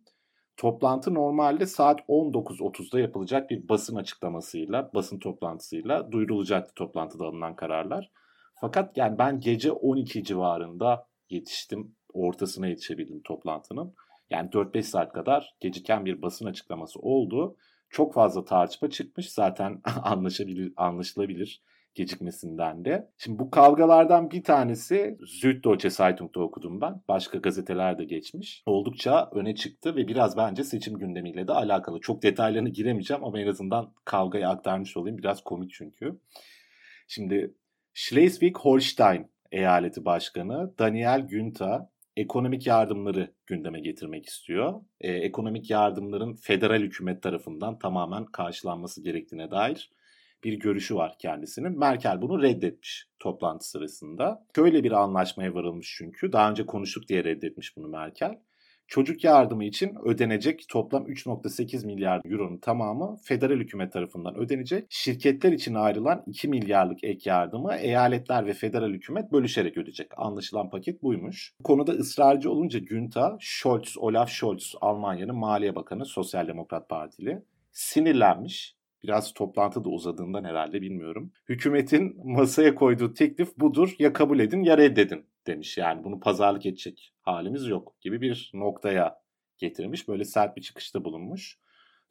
Toplantı 0.57 1.13
normalde 1.13 1.65
saat 1.65 1.99
19.30'da 1.99 2.99
yapılacak 2.99 3.49
bir 3.49 3.69
basın 3.69 3.95
açıklamasıyla, 3.95 4.91
basın 4.93 5.19
toplantısıyla 5.19 6.11
duyurulacaktı 6.11 6.73
toplantıda 6.75 7.25
alınan 7.25 7.55
kararlar. 7.55 8.11
Fakat 8.61 8.97
yani 8.97 9.17
ben 9.17 9.39
gece 9.39 9.71
12 9.71 10.23
civarında 10.23 11.07
yetiştim. 11.29 11.95
Ortasına 12.13 12.67
yetişebildim 12.67 13.21
toplantının. 13.23 13.93
Yani 14.29 14.49
4-5 14.49 14.81
saat 14.83 15.13
kadar 15.13 15.55
geciken 15.59 16.05
bir 16.05 16.21
basın 16.21 16.45
açıklaması 16.45 16.99
oldu. 16.99 17.57
Çok 17.89 18.13
fazla 18.13 18.45
tartışma 18.45 18.89
çıkmış. 18.89 19.29
Zaten 19.29 19.81
anlaşabilir, 20.03 20.73
anlaşılabilir 20.77 21.61
gecikmesinden 21.95 22.85
de. 22.85 23.09
Şimdi 23.17 23.39
bu 23.39 23.51
kavgalardan 23.51 24.31
bir 24.31 24.43
tanesi 24.43 25.17
Süddeutsche 25.27 25.89
Zeitung'da 25.89 26.39
okudum 26.39 26.81
ben. 26.81 27.01
Başka 27.07 27.37
gazeteler 27.37 27.97
de 27.97 28.03
geçmiş. 28.05 28.63
Oldukça 28.65 29.29
öne 29.31 29.55
çıktı 29.55 29.95
ve 29.95 30.07
biraz 30.07 30.37
bence 30.37 30.63
seçim 30.63 30.97
gündemiyle 30.97 31.47
de 31.47 31.51
alakalı. 31.51 31.99
Çok 31.99 32.23
detaylarına 32.23 32.69
giremeyeceğim 32.69 33.23
ama 33.23 33.39
en 33.39 33.47
azından 33.47 33.93
kavgayı 34.05 34.47
aktarmış 34.47 34.97
olayım. 34.97 35.17
Biraz 35.17 35.43
komik 35.43 35.73
çünkü. 35.73 36.19
Şimdi 37.07 37.53
Schleswig-Holstein 37.93 39.27
eyaleti 39.51 40.05
başkanı 40.05 40.73
Daniel 40.79 41.21
Günther 41.21 41.81
ekonomik 42.17 42.67
yardımları 42.67 43.33
gündeme 43.47 43.79
getirmek 43.79 44.25
istiyor. 44.25 44.81
Ee, 45.01 45.11
ekonomik 45.11 45.69
yardımların 45.69 46.33
federal 46.33 46.81
hükümet 46.81 47.23
tarafından 47.23 47.79
tamamen 47.79 48.25
karşılanması 48.25 49.03
gerektiğine 49.03 49.51
dair 49.51 49.91
bir 50.43 50.53
görüşü 50.53 50.95
var 50.95 51.15
kendisinin. 51.19 51.79
Merkel 51.79 52.21
bunu 52.21 52.41
reddetmiş 52.43 53.07
toplantı 53.19 53.69
sırasında. 53.69 54.45
Şöyle 54.55 54.83
bir 54.83 54.91
anlaşmaya 54.91 55.53
varılmış 55.53 55.95
çünkü. 55.97 56.31
Daha 56.31 56.51
önce 56.51 56.65
konuştuk 56.65 57.07
diye 57.07 57.23
reddetmiş 57.23 57.77
bunu 57.77 57.87
Merkel. 57.87 58.39
Çocuk 58.87 59.23
yardımı 59.23 59.65
için 59.65 59.95
ödenecek 60.05 60.65
toplam 60.69 61.05
3.8 61.05 61.85
milyar 61.85 62.21
euronun 62.25 62.57
tamamı 62.57 63.17
federal 63.23 63.55
hükümet 63.55 63.93
tarafından 63.93 64.35
ödenecek. 64.37 64.85
Şirketler 64.89 65.51
için 65.51 65.73
ayrılan 65.73 66.23
2 66.27 66.47
milyarlık 66.47 67.03
ek 67.03 67.29
yardımı 67.29 67.75
eyaletler 67.75 68.45
ve 68.45 68.53
federal 68.53 68.89
hükümet 68.89 69.31
bölüşerek 69.31 69.77
ödeyecek. 69.77 70.11
Anlaşılan 70.17 70.69
paket 70.69 71.03
buymuş. 71.03 71.53
Bu 71.59 71.63
konuda 71.63 71.91
ısrarcı 71.91 72.51
olunca 72.51 72.79
Günther, 72.79 73.31
Scholz, 73.39 73.97
Olaf 73.97 74.29
Scholz, 74.29 74.75
Almanya'nın 74.81 75.35
Maliye 75.35 75.75
Bakanı, 75.75 76.05
Sosyal 76.05 76.47
Demokrat 76.47 76.89
Partili 76.89 77.41
sinirlenmiş 77.71 78.75
biraz 79.05 79.33
toplantıda 79.33 79.89
uzadığından 79.89 80.43
herhalde 80.43 80.81
bilmiyorum. 80.81 81.31
Hükümetin 81.49 82.21
masaya 82.23 82.75
koyduğu 82.75 83.13
teklif 83.13 83.57
budur 83.57 83.95
ya 83.99 84.13
kabul 84.13 84.39
edin 84.39 84.63
ya 84.63 84.77
reddedin 84.77 85.25
demiş. 85.47 85.77
Yani 85.77 86.03
bunu 86.03 86.19
pazarlık 86.19 86.65
edecek 86.65 87.13
halimiz 87.21 87.67
yok 87.67 87.95
gibi 88.01 88.21
bir 88.21 88.51
noktaya 88.53 89.17
getirmiş. 89.57 90.07
Böyle 90.07 90.25
sert 90.25 90.57
bir 90.57 90.61
çıkışta 90.61 91.03
bulunmuş. 91.03 91.59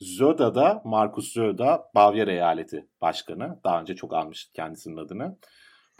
Zöda 0.00 0.54
da 0.54 0.82
Markus 0.84 1.32
Zöda 1.32 1.84
Bavyera 1.94 2.32
eyaleti 2.32 2.88
başkanı. 3.00 3.60
Daha 3.64 3.80
önce 3.80 3.96
çok 3.96 4.14
almıştık 4.14 4.54
kendisinin 4.54 4.96
adını. 4.96 5.38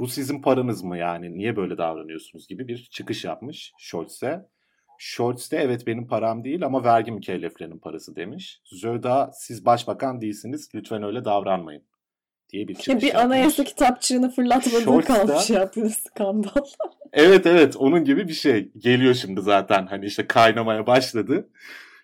Bu 0.01 0.09
sizin 0.09 0.43
paranız 0.43 0.83
mı 0.83 0.99
yani 0.99 1.39
niye 1.39 1.57
böyle 1.57 1.79
davranıyorsunuz 1.79 2.49
gibi 2.49 2.69
bir 2.69 2.89
çıkış 2.93 3.25
yapmış 3.25 3.73
Scholz'e. 3.79 4.47
Scholz 4.99 5.51
de 5.51 5.57
evet 5.57 5.87
benim 5.87 6.07
param 6.07 6.45
değil 6.45 6.65
ama 6.65 6.85
vergi 6.85 7.13
mükelleflerinin 7.13 7.79
parası 7.79 8.17
demiş. 8.17 8.61
Zöda 8.65 9.31
siz 9.35 9.65
başbakan 9.67 10.21
değilsiniz 10.21 10.69
lütfen 10.75 11.03
öyle 11.03 11.25
davranmayın 11.25 11.83
diye 12.53 12.69
bir 12.69 12.75
çıkış 12.75 13.03
Bir 13.03 13.07
yapmış. 13.09 13.25
anayasa 13.25 13.65
kitapçığını 13.65 14.31
fırlatmadığı 14.31 14.81
Scholz 14.81 15.03
da- 15.03 15.07
kalmış 15.27 15.51
yapıyor 15.51 15.91
skandal. 15.91 16.51
Evet 17.17 17.47
evet 17.47 17.77
onun 17.77 18.05
gibi 18.05 18.29
bir 18.29 18.33
şey. 18.33 18.73
Geliyor 18.79 19.15
şimdi 19.15 19.41
zaten 19.43 19.87
hani 19.87 20.07
işte 20.07 20.27
kaynamaya 20.27 20.87
başladı. 20.87 21.49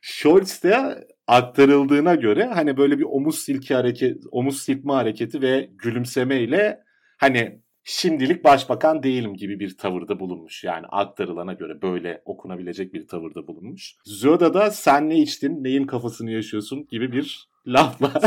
Scholz 0.03 0.62
de 0.62 1.05
aktarıldığına 1.26 2.14
göre 2.14 2.44
hani 2.44 2.76
böyle 2.76 2.98
bir 2.98 3.05
omuz 3.05 3.38
silki 3.38 3.74
hareket, 3.74 4.16
omuz 4.31 4.62
silkme 4.62 4.92
hareketi 4.92 5.42
ve 5.42 5.70
gülümsemeyle 5.72 6.83
hani 7.18 7.61
şimdilik 7.84 8.44
başbakan 8.44 9.02
değilim 9.02 9.34
gibi 9.34 9.60
bir 9.60 9.76
tavırda 9.76 10.20
bulunmuş. 10.20 10.64
Yani 10.64 10.86
aktarılana 10.86 11.52
göre 11.52 11.82
böyle 11.82 12.22
okunabilecek 12.24 12.94
bir 12.94 13.06
tavırda 13.08 13.46
bulunmuş. 13.46 13.94
Zoda 14.04 14.54
da 14.54 14.70
sen 14.70 15.08
ne 15.08 15.18
içtin, 15.18 15.64
neyin 15.64 15.86
kafasını 15.86 16.30
yaşıyorsun 16.30 16.86
gibi 16.90 17.12
bir 17.12 17.48
lafla 17.66 18.12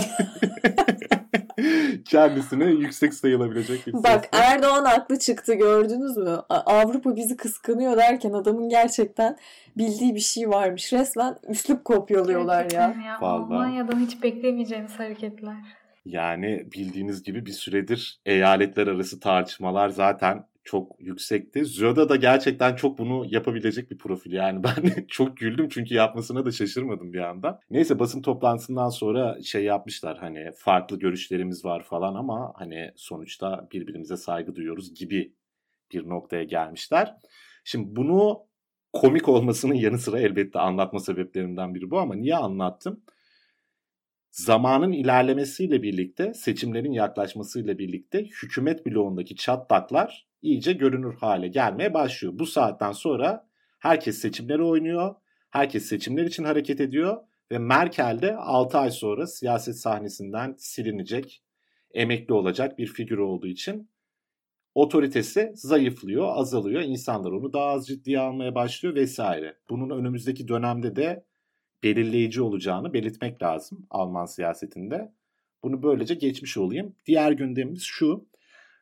kendisine 2.05 2.65
yüksek 2.65 3.13
sayılabilecek 3.13 3.87
bir 3.87 3.93
Bak 3.93 4.03
sesle. 4.03 4.45
Erdoğan 4.45 4.85
haklı 4.85 5.19
çıktı 5.19 5.53
gördünüz 5.53 6.17
mü? 6.17 6.37
Avrupa 6.49 7.15
bizi 7.15 7.37
kıskanıyor 7.37 7.97
derken 7.97 8.33
adamın 8.33 8.69
gerçekten 8.69 9.37
bildiği 9.77 10.15
bir 10.15 10.19
şey 10.19 10.49
varmış. 10.49 10.93
Resmen 10.93 11.37
üslup 11.49 11.85
kopyalıyorlar 11.85 12.63
ya. 12.63 12.67
Gerçekten 12.69 13.01
ya. 13.01 13.21
Vallahi. 13.21 13.43
Almanya'dan 13.43 13.99
hiç 13.99 14.23
beklemeyeceğimiz 14.23 14.99
hareketler. 14.99 15.82
Yani 16.05 16.67
bildiğiniz 16.73 17.23
gibi 17.23 17.45
bir 17.45 17.51
süredir 17.51 18.19
eyaletler 18.25 18.87
arası 18.87 19.19
tartışmalar 19.19 19.89
zaten 19.89 20.45
çok 20.63 20.95
yüksekti. 20.99 21.65
Zoda 21.65 22.09
da 22.09 22.15
gerçekten 22.15 22.75
çok 22.75 22.97
bunu 22.97 23.25
yapabilecek 23.29 23.91
bir 23.91 23.97
profil. 23.97 24.31
Yani 24.31 24.63
ben 24.63 25.05
çok 25.07 25.37
güldüm 25.37 25.69
çünkü 25.69 25.95
yapmasına 25.95 26.45
da 26.45 26.51
şaşırmadım 26.51 27.13
bir 27.13 27.19
anda. 27.19 27.59
Neyse 27.69 27.99
basın 27.99 28.21
toplantısından 28.21 28.89
sonra 28.89 29.41
şey 29.43 29.63
yapmışlar 29.63 30.17
hani 30.17 30.51
farklı 30.57 30.99
görüşlerimiz 30.99 31.65
var 31.65 31.83
falan 31.83 32.15
ama 32.15 32.53
hani 32.55 32.91
sonuçta 32.95 33.67
birbirimize 33.71 34.17
saygı 34.17 34.55
duyuyoruz 34.55 34.93
gibi 34.93 35.33
bir 35.91 36.09
noktaya 36.09 36.43
gelmişler. 36.43 37.15
Şimdi 37.63 37.95
bunu 37.95 38.47
komik 38.93 39.29
olmasının 39.29 39.73
yanı 39.73 39.99
sıra 39.99 40.19
elbette 40.19 40.59
anlatma 40.59 40.99
sebeplerimden 40.99 41.75
biri 41.75 41.91
bu 41.91 41.99
ama 41.99 42.15
niye 42.15 42.35
anlattım? 42.35 43.03
Zamanın 44.33 44.91
ilerlemesiyle 44.91 45.83
birlikte, 45.83 46.33
seçimlerin 46.33 46.91
yaklaşmasıyla 46.91 47.77
birlikte 47.77 48.25
hükümet 48.25 48.85
bloğundaki 48.85 49.35
çatlaklar 49.35 50.27
iyice 50.41 50.73
görünür 50.73 51.15
hale 51.15 51.47
gelmeye 51.47 51.93
başlıyor. 51.93 52.33
Bu 52.39 52.45
saatten 52.45 52.91
sonra 52.91 53.47
herkes 53.79 54.17
seçimleri 54.17 54.63
oynuyor, 54.63 55.15
herkes 55.49 55.85
seçimler 55.85 56.23
için 56.23 56.43
hareket 56.43 56.81
ediyor 56.81 57.17
ve 57.51 57.57
Merkel 57.57 58.19
de 58.21 58.35
6 58.35 58.77
ay 58.77 58.91
sonra 58.91 59.27
siyaset 59.27 59.75
sahnesinden 59.75 60.55
silinecek, 60.57 61.43
emekli 61.93 62.33
olacak 62.33 62.77
bir 62.77 62.87
figür 62.87 63.17
olduğu 63.17 63.47
için 63.47 63.89
otoritesi 64.75 65.51
zayıflıyor, 65.55 66.27
azalıyor. 66.35 66.81
İnsanlar 66.81 67.31
onu 67.31 67.53
daha 67.53 67.65
az 67.65 67.87
ciddiye 67.87 68.19
almaya 68.19 68.55
başlıyor 68.55 68.95
vesaire. 68.95 69.57
Bunun 69.69 69.99
önümüzdeki 69.99 70.47
dönemde 70.47 70.95
de 70.95 71.25
belirleyici 71.83 72.41
olacağını 72.41 72.93
belirtmek 72.93 73.43
lazım 73.43 73.87
Alman 73.89 74.25
siyasetinde. 74.25 75.11
Bunu 75.63 75.83
böylece 75.83 76.15
geçmiş 76.15 76.57
olayım. 76.57 76.95
Diğer 77.05 77.31
gündemimiz 77.31 77.83
şu. 77.83 78.27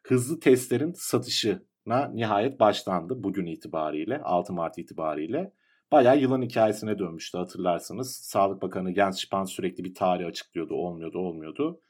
Hızlı 0.04 0.40
testlerin 0.40 0.94
satışına 0.96 2.08
nihayet 2.14 2.60
başlandı 2.60 3.24
bugün 3.24 3.46
itibariyle, 3.46 4.22
6 4.22 4.54
Mart 4.54 4.78
itibariyle. 4.78 5.54
Bayağı 5.92 6.20
yılan 6.20 6.42
hikayesine 6.42 7.00
dönmüştü 7.00 7.38
hatırlarsınız. 7.38 8.16
Sağlık 8.16 8.62
Bakanı 8.62 8.96
Jens 8.96 9.22
Spahn 9.22 9.44
sürekli 9.44 9.84
bir 9.84 9.96
tarih 9.96 10.28
açıklıyordu, 10.28 10.74
olmuyordu, 10.74 11.20
olmuyordu. 11.20 11.82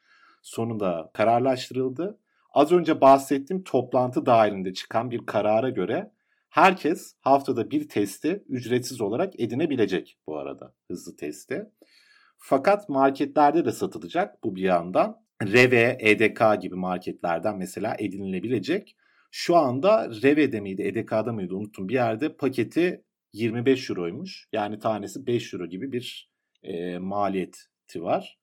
Sonunda 0.42 1.12
kararlaştırıldı. 1.14 2.20
Az 2.54 2.72
önce 2.72 3.02
bahsettiğim 3.02 3.64
toplantı 3.64 4.26
dahilinde 4.26 4.74
çıkan 4.74 5.12
bir 5.12 5.26
karara 5.26 5.70
göre 5.70 6.12
herkes 6.52 7.16
haftada 7.20 7.72
bir 7.72 7.90
testi 7.90 8.44
ücretsiz 8.50 9.02
olarak 9.02 9.40
edinebilecek 9.40 10.18
bu 10.28 10.38
arada 10.38 10.76
hızlı 10.88 11.16
testi. 11.16 11.66
Fakat 12.38 12.90
marketlerde 12.90 13.66
de 13.66 13.72
satılacak 13.72 14.44
bu 14.44 14.56
bir 14.56 14.62
yandan. 14.62 15.22
Reve, 15.44 15.98
EDK 16.00 16.62
gibi 16.62 16.76
marketlerden 16.76 17.58
mesela 17.58 17.96
edinilebilecek. 18.00 18.96
Şu 19.32 19.56
anda 19.56 20.10
Reve'de 20.24 20.60
miydi, 20.60 20.82
EDK'da 20.82 21.34
mıydı 21.34 21.56
unuttum 21.56 21.90
bir 21.90 21.94
yerde 21.94 22.36
paketi 22.36 23.04
25 23.34 23.90
euroymuş. 23.90 24.48
Yani 24.54 24.80
tanesi 24.80 25.28
5 25.28 25.54
euro 25.54 25.66
gibi 25.66 25.92
bir 25.92 26.32
e, 26.64 26.98
maliyeti 26.98 27.62
var. 27.96 28.41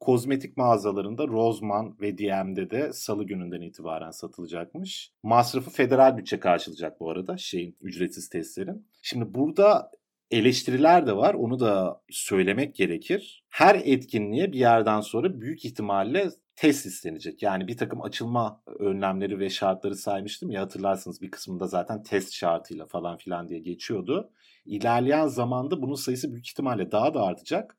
Kozmetik 0.00 0.56
mağazalarında 0.56 1.28
Roseman 1.28 1.96
ve 2.00 2.18
DM'de 2.18 2.70
de 2.70 2.92
salı 2.92 3.24
gününden 3.24 3.60
itibaren 3.60 4.10
satılacakmış. 4.10 5.12
Masrafı 5.22 5.70
federal 5.70 6.16
bütçe 6.16 6.40
karşılayacak 6.40 7.00
bu 7.00 7.10
arada 7.10 7.36
şeyin 7.36 7.76
ücretsiz 7.80 8.28
testlerin. 8.28 8.86
Şimdi 9.02 9.34
burada 9.34 9.90
eleştiriler 10.30 11.06
de 11.06 11.16
var. 11.16 11.34
Onu 11.34 11.60
da 11.60 12.02
söylemek 12.10 12.74
gerekir. 12.74 13.44
Her 13.48 13.74
etkinliğe 13.84 14.52
bir 14.52 14.58
yerden 14.58 15.00
sonra 15.00 15.40
büyük 15.40 15.64
ihtimalle 15.64 16.28
test 16.56 16.86
istenecek. 16.86 17.42
Yani 17.42 17.68
bir 17.68 17.76
takım 17.76 18.02
açılma 18.02 18.62
önlemleri 18.78 19.38
ve 19.38 19.50
şartları 19.50 19.96
saymıştım 19.96 20.50
ya 20.50 20.62
hatırlarsınız 20.62 21.20
bir 21.22 21.30
kısmında 21.30 21.66
zaten 21.66 22.02
test 22.02 22.32
şartıyla 22.32 22.86
falan 22.86 23.16
filan 23.16 23.48
diye 23.48 23.60
geçiyordu. 23.60 24.30
İlerleyen 24.66 25.26
zamanda 25.26 25.82
bunun 25.82 25.94
sayısı 25.94 26.32
büyük 26.32 26.48
ihtimalle 26.48 26.92
daha 26.92 27.14
da 27.14 27.22
artacak. 27.22 27.76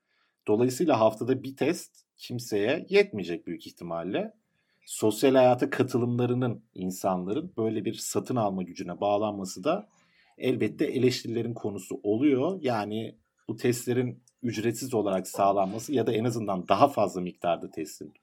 Dolayısıyla 0.47 0.99
haftada 0.99 1.43
bir 1.43 1.55
test 1.55 2.10
kimseye 2.21 2.85
yetmeyecek 2.89 3.47
büyük 3.47 3.67
ihtimalle. 3.67 4.33
Sosyal 4.85 5.35
hayata 5.35 5.69
katılımlarının 5.69 6.63
insanların 6.75 7.53
böyle 7.57 7.85
bir 7.85 7.93
satın 7.93 8.35
alma 8.35 8.63
gücüne 8.63 9.01
bağlanması 9.01 9.63
da 9.63 9.89
elbette 10.37 10.85
eleştirilerin 10.85 11.53
konusu 11.53 11.99
oluyor. 12.03 12.59
Yani 12.61 13.15
bu 13.47 13.55
testlerin 13.55 14.23
ücretsiz 14.43 14.93
olarak 14.93 15.27
sağlanması 15.27 15.93
ya 15.93 16.07
da 16.07 16.13
en 16.13 16.23
azından 16.23 16.67
daha 16.67 16.87
fazla 16.87 17.21
miktarda 17.21 17.71
testin 17.71 18.13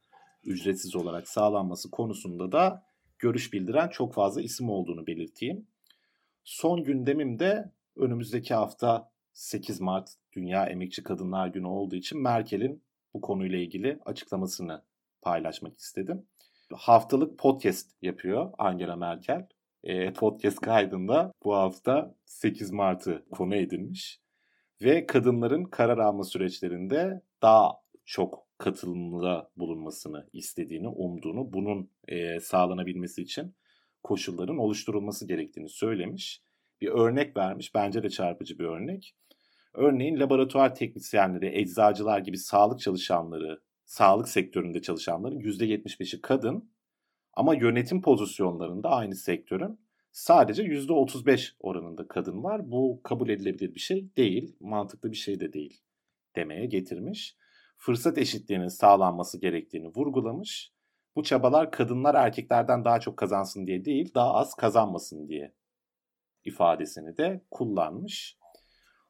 ücretsiz 0.44 0.96
olarak 0.96 1.28
sağlanması 1.28 1.90
konusunda 1.90 2.52
da 2.52 2.82
görüş 3.18 3.52
bildiren 3.52 3.88
çok 3.88 4.14
fazla 4.14 4.42
isim 4.42 4.70
olduğunu 4.70 5.06
belirteyim. 5.06 5.66
Son 6.44 6.84
gündemim 6.84 7.38
de 7.38 7.72
önümüzdeki 7.96 8.54
hafta 8.54 9.10
8 9.32 9.80
Mart 9.80 10.08
Dünya 10.32 10.66
Emekçi 10.66 11.02
Kadınlar 11.02 11.48
Günü 11.48 11.66
olduğu 11.66 11.96
için 11.96 12.22
Merkel'in 12.22 12.82
bu 13.18 13.22
konuyla 13.22 13.58
ilgili 13.58 13.98
açıklamasını 14.04 14.82
paylaşmak 15.22 15.78
istedim. 15.78 16.26
Haftalık 16.72 17.38
podcast 17.38 17.90
yapıyor 18.02 18.52
Angela 18.58 18.96
Merkel. 18.96 19.46
E, 19.84 20.12
podcast 20.12 20.60
kaydında 20.60 21.32
bu 21.44 21.54
hafta 21.54 22.14
8 22.24 22.70
Mart'ı 22.70 23.24
konu 23.30 23.56
edilmiş. 23.56 24.20
Ve 24.82 25.06
kadınların 25.06 25.64
karar 25.64 25.98
alma 25.98 26.24
süreçlerinde 26.24 27.22
daha 27.42 27.72
çok 28.04 28.46
katılımda 28.58 29.50
bulunmasını 29.56 30.28
istediğini, 30.32 30.88
umduğunu, 30.88 31.52
bunun 31.52 31.90
e, 32.08 32.40
sağlanabilmesi 32.40 33.22
için 33.22 33.54
koşulların 34.02 34.58
oluşturulması 34.58 35.26
gerektiğini 35.26 35.68
söylemiş. 35.68 36.42
Bir 36.80 36.88
örnek 36.88 37.36
vermiş, 37.36 37.74
bence 37.74 38.02
de 38.02 38.10
çarpıcı 38.10 38.58
bir 38.58 38.64
örnek. 38.64 39.14
Örneğin 39.74 40.20
laboratuvar 40.20 40.74
teknisyenleri, 40.74 41.58
eczacılar 41.58 42.18
gibi 42.18 42.38
sağlık 42.38 42.80
çalışanları, 42.80 43.60
sağlık 43.84 44.28
sektöründe 44.28 44.82
çalışanların 44.82 45.40
%75'i 45.40 46.20
kadın 46.20 46.70
ama 47.32 47.54
yönetim 47.54 48.02
pozisyonlarında 48.02 48.88
aynı 48.90 49.14
sektörün 49.14 49.80
sadece 50.12 50.62
%35 50.62 51.56
oranında 51.60 52.08
kadın 52.08 52.44
var. 52.44 52.70
Bu 52.70 53.00
kabul 53.04 53.28
edilebilir 53.28 53.74
bir 53.74 53.80
şey 53.80 54.16
değil, 54.16 54.56
mantıklı 54.60 55.10
bir 55.10 55.16
şey 55.16 55.40
de 55.40 55.52
değil 55.52 55.80
demeye 56.36 56.66
getirmiş. 56.66 57.36
Fırsat 57.76 58.18
eşitliğinin 58.18 58.68
sağlanması 58.68 59.40
gerektiğini 59.40 59.88
vurgulamış. 59.88 60.72
Bu 61.16 61.22
çabalar 61.22 61.70
kadınlar 61.70 62.14
erkeklerden 62.14 62.84
daha 62.84 63.00
çok 63.00 63.16
kazansın 63.16 63.66
diye 63.66 63.84
değil, 63.84 64.14
daha 64.14 64.34
az 64.34 64.54
kazanmasın 64.54 65.28
diye 65.28 65.54
ifadesini 66.44 67.16
de 67.16 67.44
kullanmış. 67.50 68.37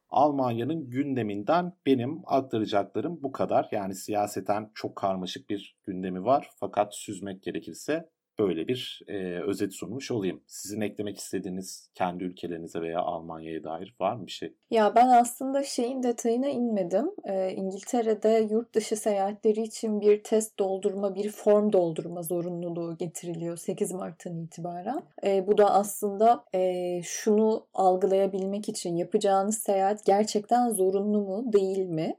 Almanya'nın 0.09 0.91
gündeminden 0.91 1.73
benim 1.87 2.23
aktaracaklarım 2.27 3.23
bu 3.23 3.33
kadar. 3.33 3.69
Yani 3.73 3.95
siyaseten 3.95 4.71
çok 4.75 4.97
karmaşık 4.97 5.51
bir 5.51 5.77
gündemi 5.85 6.25
var. 6.25 6.51
Fakat 6.61 6.95
süzmek 6.95 7.43
gerekirse 7.43 8.09
böyle 8.39 8.69
bir 8.69 9.03
e, 9.09 9.43
özet 9.43 9.75
sunmuş 9.75 10.11
olayım. 10.11 10.41
Sizin 10.47 10.81
eklemek 10.81 11.19
istediğiniz 11.19 11.91
kendi 11.95 12.25
ülkelerinize 12.25 12.81
veya 12.81 13.01
Almanya'ya 13.01 13.65
dair 13.65 13.95
var 14.01 14.17
mı 14.17 14.27
bir 14.27 14.33
şey? 14.33 14.55
Ya 14.71 14.95
ben 14.95 15.09
aslında 15.09 15.63
şeyin 15.63 16.03
detayına 16.03 16.49
inmedim. 16.49 17.11
Ee, 17.25 17.53
İngiltere'de 17.53 18.49
yurt 18.51 18.75
dışı 18.75 18.97
seyahatleri 18.97 19.63
için 19.63 20.01
bir 20.01 20.23
test 20.23 20.59
doldurma, 20.59 21.15
bir 21.15 21.31
form 21.31 21.73
doldurma 21.73 22.23
zorunluluğu 22.23 22.97
getiriliyor 22.97 23.57
8 23.57 23.93
Mart'tan 23.93 24.37
itibaren. 24.37 25.03
Ee, 25.25 25.47
bu 25.47 25.59
da 25.59 25.75
aslında 25.75 26.45
e, 26.55 27.01
şunu 27.03 27.67
algılayabilmek 27.75 28.69
için 28.69 28.97
yapacağınız 28.97 29.59
seyahat 29.59 30.05
gerçekten 30.05 30.71
zorunlu 30.71 31.21
mu 31.21 31.53
değil 31.53 31.79
mi? 31.79 32.17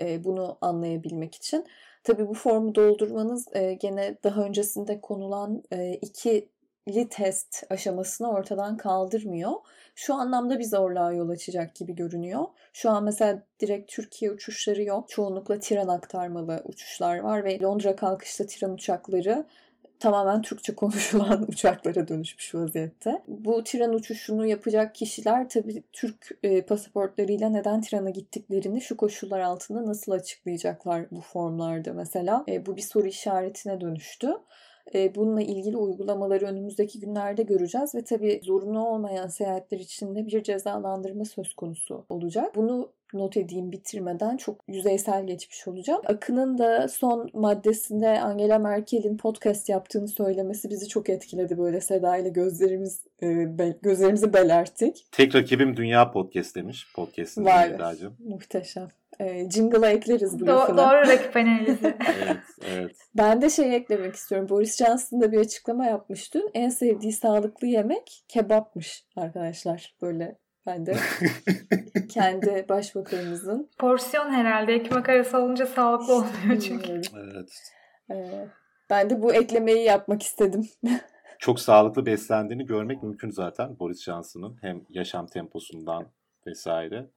E, 0.00 0.24
bunu 0.24 0.58
anlayabilmek 0.60 1.34
için. 1.34 1.64
Tabii 2.04 2.28
bu 2.28 2.34
formu 2.34 2.74
doldurmanız 2.74 3.46
e, 3.52 3.74
gene 3.74 4.16
daha 4.24 4.42
öncesinde 4.42 5.00
konulan 5.00 5.62
e, 5.72 5.92
ikili 5.94 7.08
test 7.10 7.64
aşamasını 7.70 8.30
ortadan 8.30 8.76
kaldırmıyor. 8.76 9.52
Şu 9.94 10.14
anlamda 10.14 10.58
bir 10.58 10.64
zorluğa 10.64 11.12
yol 11.12 11.28
açacak 11.28 11.74
gibi 11.74 11.94
görünüyor. 11.94 12.44
Şu 12.72 12.90
an 12.90 13.04
mesela 13.04 13.42
direkt 13.60 13.92
Türkiye 13.92 14.30
uçuşları 14.30 14.82
yok. 14.82 15.08
Çoğunlukla 15.08 15.58
tren 15.58 15.88
aktarmalı 15.88 16.62
uçuşlar 16.64 17.18
var 17.18 17.44
ve 17.44 17.60
Londra 17.60 17.96
kalkışta 17.96 18.46
tren 18.46 18.70
uçakları 18.70 19.46
tamamen 20.00 20.42
Türkçe 20.42 20.74
konuşulan 20.74 21.42
uçaklara 21.48 22.08
dönüşmüş 22.08 22.54
vaziyette. 22.54 23.22
Bu 23.28 23.64
tren 23.64 23.92
uçuşunu 23.92 24.46
yapacak 24.46 24.94
kişiler 24.94 25.48
tabii 25.48 25.82
Türk 25.92 26.38
e, 26.42 26.62
pasaportlarıyla 26.62 27.48
neden 27.48 27.80
trene 27.80 28.10
gittiklerini 28.10 28.80
şu 28.80 28.96
koşullar 28.96 29.40
altında 29.40 29.86
nasıl 29.86 30.12
açıklayacaklar 30.12 31.06
bu 31.10 31.20
formlarda 31.20 31.92
mesela. 31.92 32.44
E, 32.48 32.66
bu 32.66 32.76
bir 32.76 32.82
soru 32.82 33.06
işaretine 33.06 33.80
dönüştü. 33.80 34.28
E, 34.94 35.14
bununla 35.14 35.42
ilgili 35.42 35.76
uygulamaları 35.76 36.46
önümüzdeki 36.46 37.00
günlerde 37.00 37.42
göreceğiz 37.42 37.94
ve 37.94 38.04
tabii 38.04 38.40
zorunlu 38.44 38.88
olmayan 38.88 39.28
seyahatler 39.28 39.78
için 39.78 40.14
de 40.14 40.26
bir 40.26 40.42
cezalandırma 40.42 41.24
söz 41.24 41.54
konusu 41.54 42.04
olacak. 42.08 42.56
Bunu 42.56 42.92
not 43.12 43.36
edeyim 43.36 43.72
bitirmeden 43.72 44.36
çok 44.36 44.60
yüzeysel 44.68 45.26
geçmiş 45.26 45.68
olacağım. 45.68 46.02
Akın'ın 46.06 46.58
da 46.58 46.88
son 46.88 47.30
maddesinde 47.32 48.20
Angela 48.20 48.58
Merkel'in 48.58 49.16
podcast 49.16 49.68
yaptığını 49.68 50.08
söylemesi 50.08 50.70
bizi 50.70 50.88
çok 50.88 51.08
etkiledi 51.08 51.58
böyle 51.58 51.80
Seda 51.80 52.16
ile 52.16 52.28
gözlerimiz 52.28 53.02
e, 53.22 53.58
be, 53.58 53.76
gözlerimizi 53.82 54.32
belerttik. 54.32 55.06
Tek 55.12 55.34
rakibim 55.34 55.76
Dünya 55.76 56.10
Podcast 56.10 56.56
demiş. 56.56 56.86
Podcast'ın. 56.94 57.46
Eda'cığım. 57.46 58.16
Muhteşem. 58.18 58.88
E, 59.20 59.50
jingle'a 59.50 59.90
ekleriz 59.90 60.40
bu 60.40 60.44
Do- 60.44 60.48
lafını. 60.48 60.76
doğru 60.76 61.08
rakip 61.08 61.36
analizi. 61.36 61.78
Evet, 62.22 62.36
evet. 62.70 62.90
Ben 63.16 63.42
de 63.42 63.50
şey 63.50 63.76
eklemek 63.76 64.14
istiyorum. 64.14 64.48
Boris 64.48 64.76
Johnson 64.76 65.20
da 65.20 65.32
bir 65.32 65.38
açıklama 65.38 65.86
yapmış 65.86 66.34
dün. 66.34 66.50
En 66.54 66.68
sevdiği 66.68 67.12
sağlıklı 67.12 67.66
yemek 67.66 68.24
kebapmış 68.28 69.04
arkadaşlar. 69.16 69.94
Böyle 70.02 70.36
ben 70.66 70.86
de 70.86 70.96
kendi 72.08 72.66
başbakanımızın 72.68 73.70
Porsiyon 73.78 74.30
herhalde. 74.30 74.74
Ekmek 74.74 75.08
arası 75.08 75.38
olunca 75.38 75.66
sağlıklı 75.66 76.14
olmuyor 76.14 76.60
çünkü. 76.60 77.00
Evet. 77.16 77.50
Ee, 78.10 78.48
ben 78.90 79.10
de 79.10 79.22
bu 79.22 79.34
eklemeyi 79.34 79.84
yapmak 79.84 80.22
istedim. 80.22 80.68
Çok 81.38 81.60
sağlıklı 81.60 82.06
beslendiğini 82.06 82.66
görmek 82.66 83.02
mümkün 83.02 83.30
zaten 83.30 83.78
Boris 83.78 84.04
Johnson'ın 84.04 84.56
hem 84.60 84.82
yaşam 84.88 85.26
temposundan 85.26 86.12
vesaire. 86.46 87.10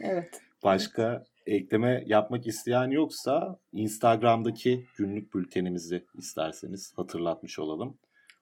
Evet. 0.00 0.40
Başka 0.64 1.24
ekleme 1.46 2.04
yapmak 2.06 2.46
isteyen 2.46 2.90
yoksa 2.90 3.58
Instagram'daki 3.72 4.86
günlük 4.96 5.34
bültenimizi 5.34 6.04
isterseniz 6.14 6.92
hatırlatmış 6.96 7.58
olalım. 7.58 7.98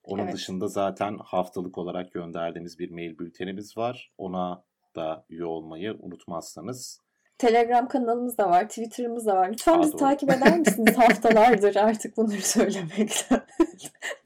Onun 0.07 0.23
Evet. 0.23 0.35
dışında 0.35 0.69
zaten 0.69 1.19
haftalık 1.25 1.79
olarak 1.79 2.13
gönderdiğimiz 2.13 2.79
bir 2.79 2.91
mail 2.91 3.19
bültenimiz 3.19 3.77
var. 3.77 4.13
Ona 4.19 4.65
da 4.97 5.25
üye 5.29 5.45
olmayı 5.45 5.97
unutmazsanız. 6.01 7.01
Telegram 7.39 7.89
kanalımız 7.89 8.39
da 8.39 8.51
var, 8.51 8.69
Twitter'ımız 8.69 9.27
da 9.27 9.37
var. 9.37 9.53
Lütfen 9.53 9.79
Aa, 9.79 9.83
bizi 9.83 9.93
doğru. 9.93 9.99
takip 9.99 10.31
eder 10.31 10.59
misiniz? 10.59 10.95
Haftalardır 10.99 11.77
artık 11.77 12.17
bunları 12.17 12.41
söylemekten. 12.43 13.41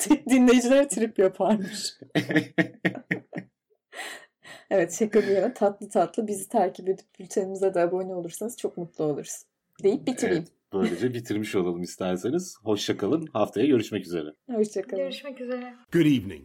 Dinleyicilere 0.31 0.89
trip 0.89 1.19
yaparmış. 1.19 1.95
Evet 4.71 4.99
şaka 4.99 5.23
bir 5.23 5.27
yana 5.29 5.55
tatlı 5.55 5.89
tatlı 5.89 6.27
bizi 6.27 6.49
takip 6.49 6.89
edip 6.89 7.07
bültenimize 7.19 7.75
de 7.75 7.81
abone 7.81 8.15
olursanız 8.15 8.57
çok 8.57 8.77
mutlu 8.77 9.05
oluruz. 9.05 9.43
Deyip 9.83 10.07
bitireyim. 10.07 10.43
Evet, 10.43 10.53
böylece 10.75 11.15
bitirmiş 11.15 11.55
olalım 11.55 11.83
isterseniz. 11.83 12.57
Hoşçakalın. 12.63 13.27
Haftaya 13.33 13.67
görüşmek 13.67 14.07
üzere. 14.07 14.29
Hoşçakalın. 14.55 15.03
Görüşmek 15.03 15.41
üzere. 15.41 15.75
Good 15.93 16.01
evening. 16.01 16.43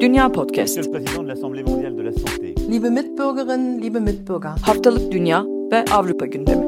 Dünya 0.00 0.32
Podcast. 0.32 0.76
Monsieur 0.76 0.94
le 0.94 1.04
Président 1.04 1.24
de 1.24 1.28
l'Assemblée 1.28 1.64
mondiale 1.64 1.98
de 1.98 2.04
la 2.04 2.12
santé. 2.12 2.70
Liebe 2.72 2.90
Mitbürgerinnen, 2.90 3.82
liebe 3.82 4.00
Mitbürger. 4.00 4.50
Haftalık 4.62 5.12
Dünya 5.12 5.44
ve 5.72 5.84
Avrupa 5.92 6.26
gündemi. 6.26 6.67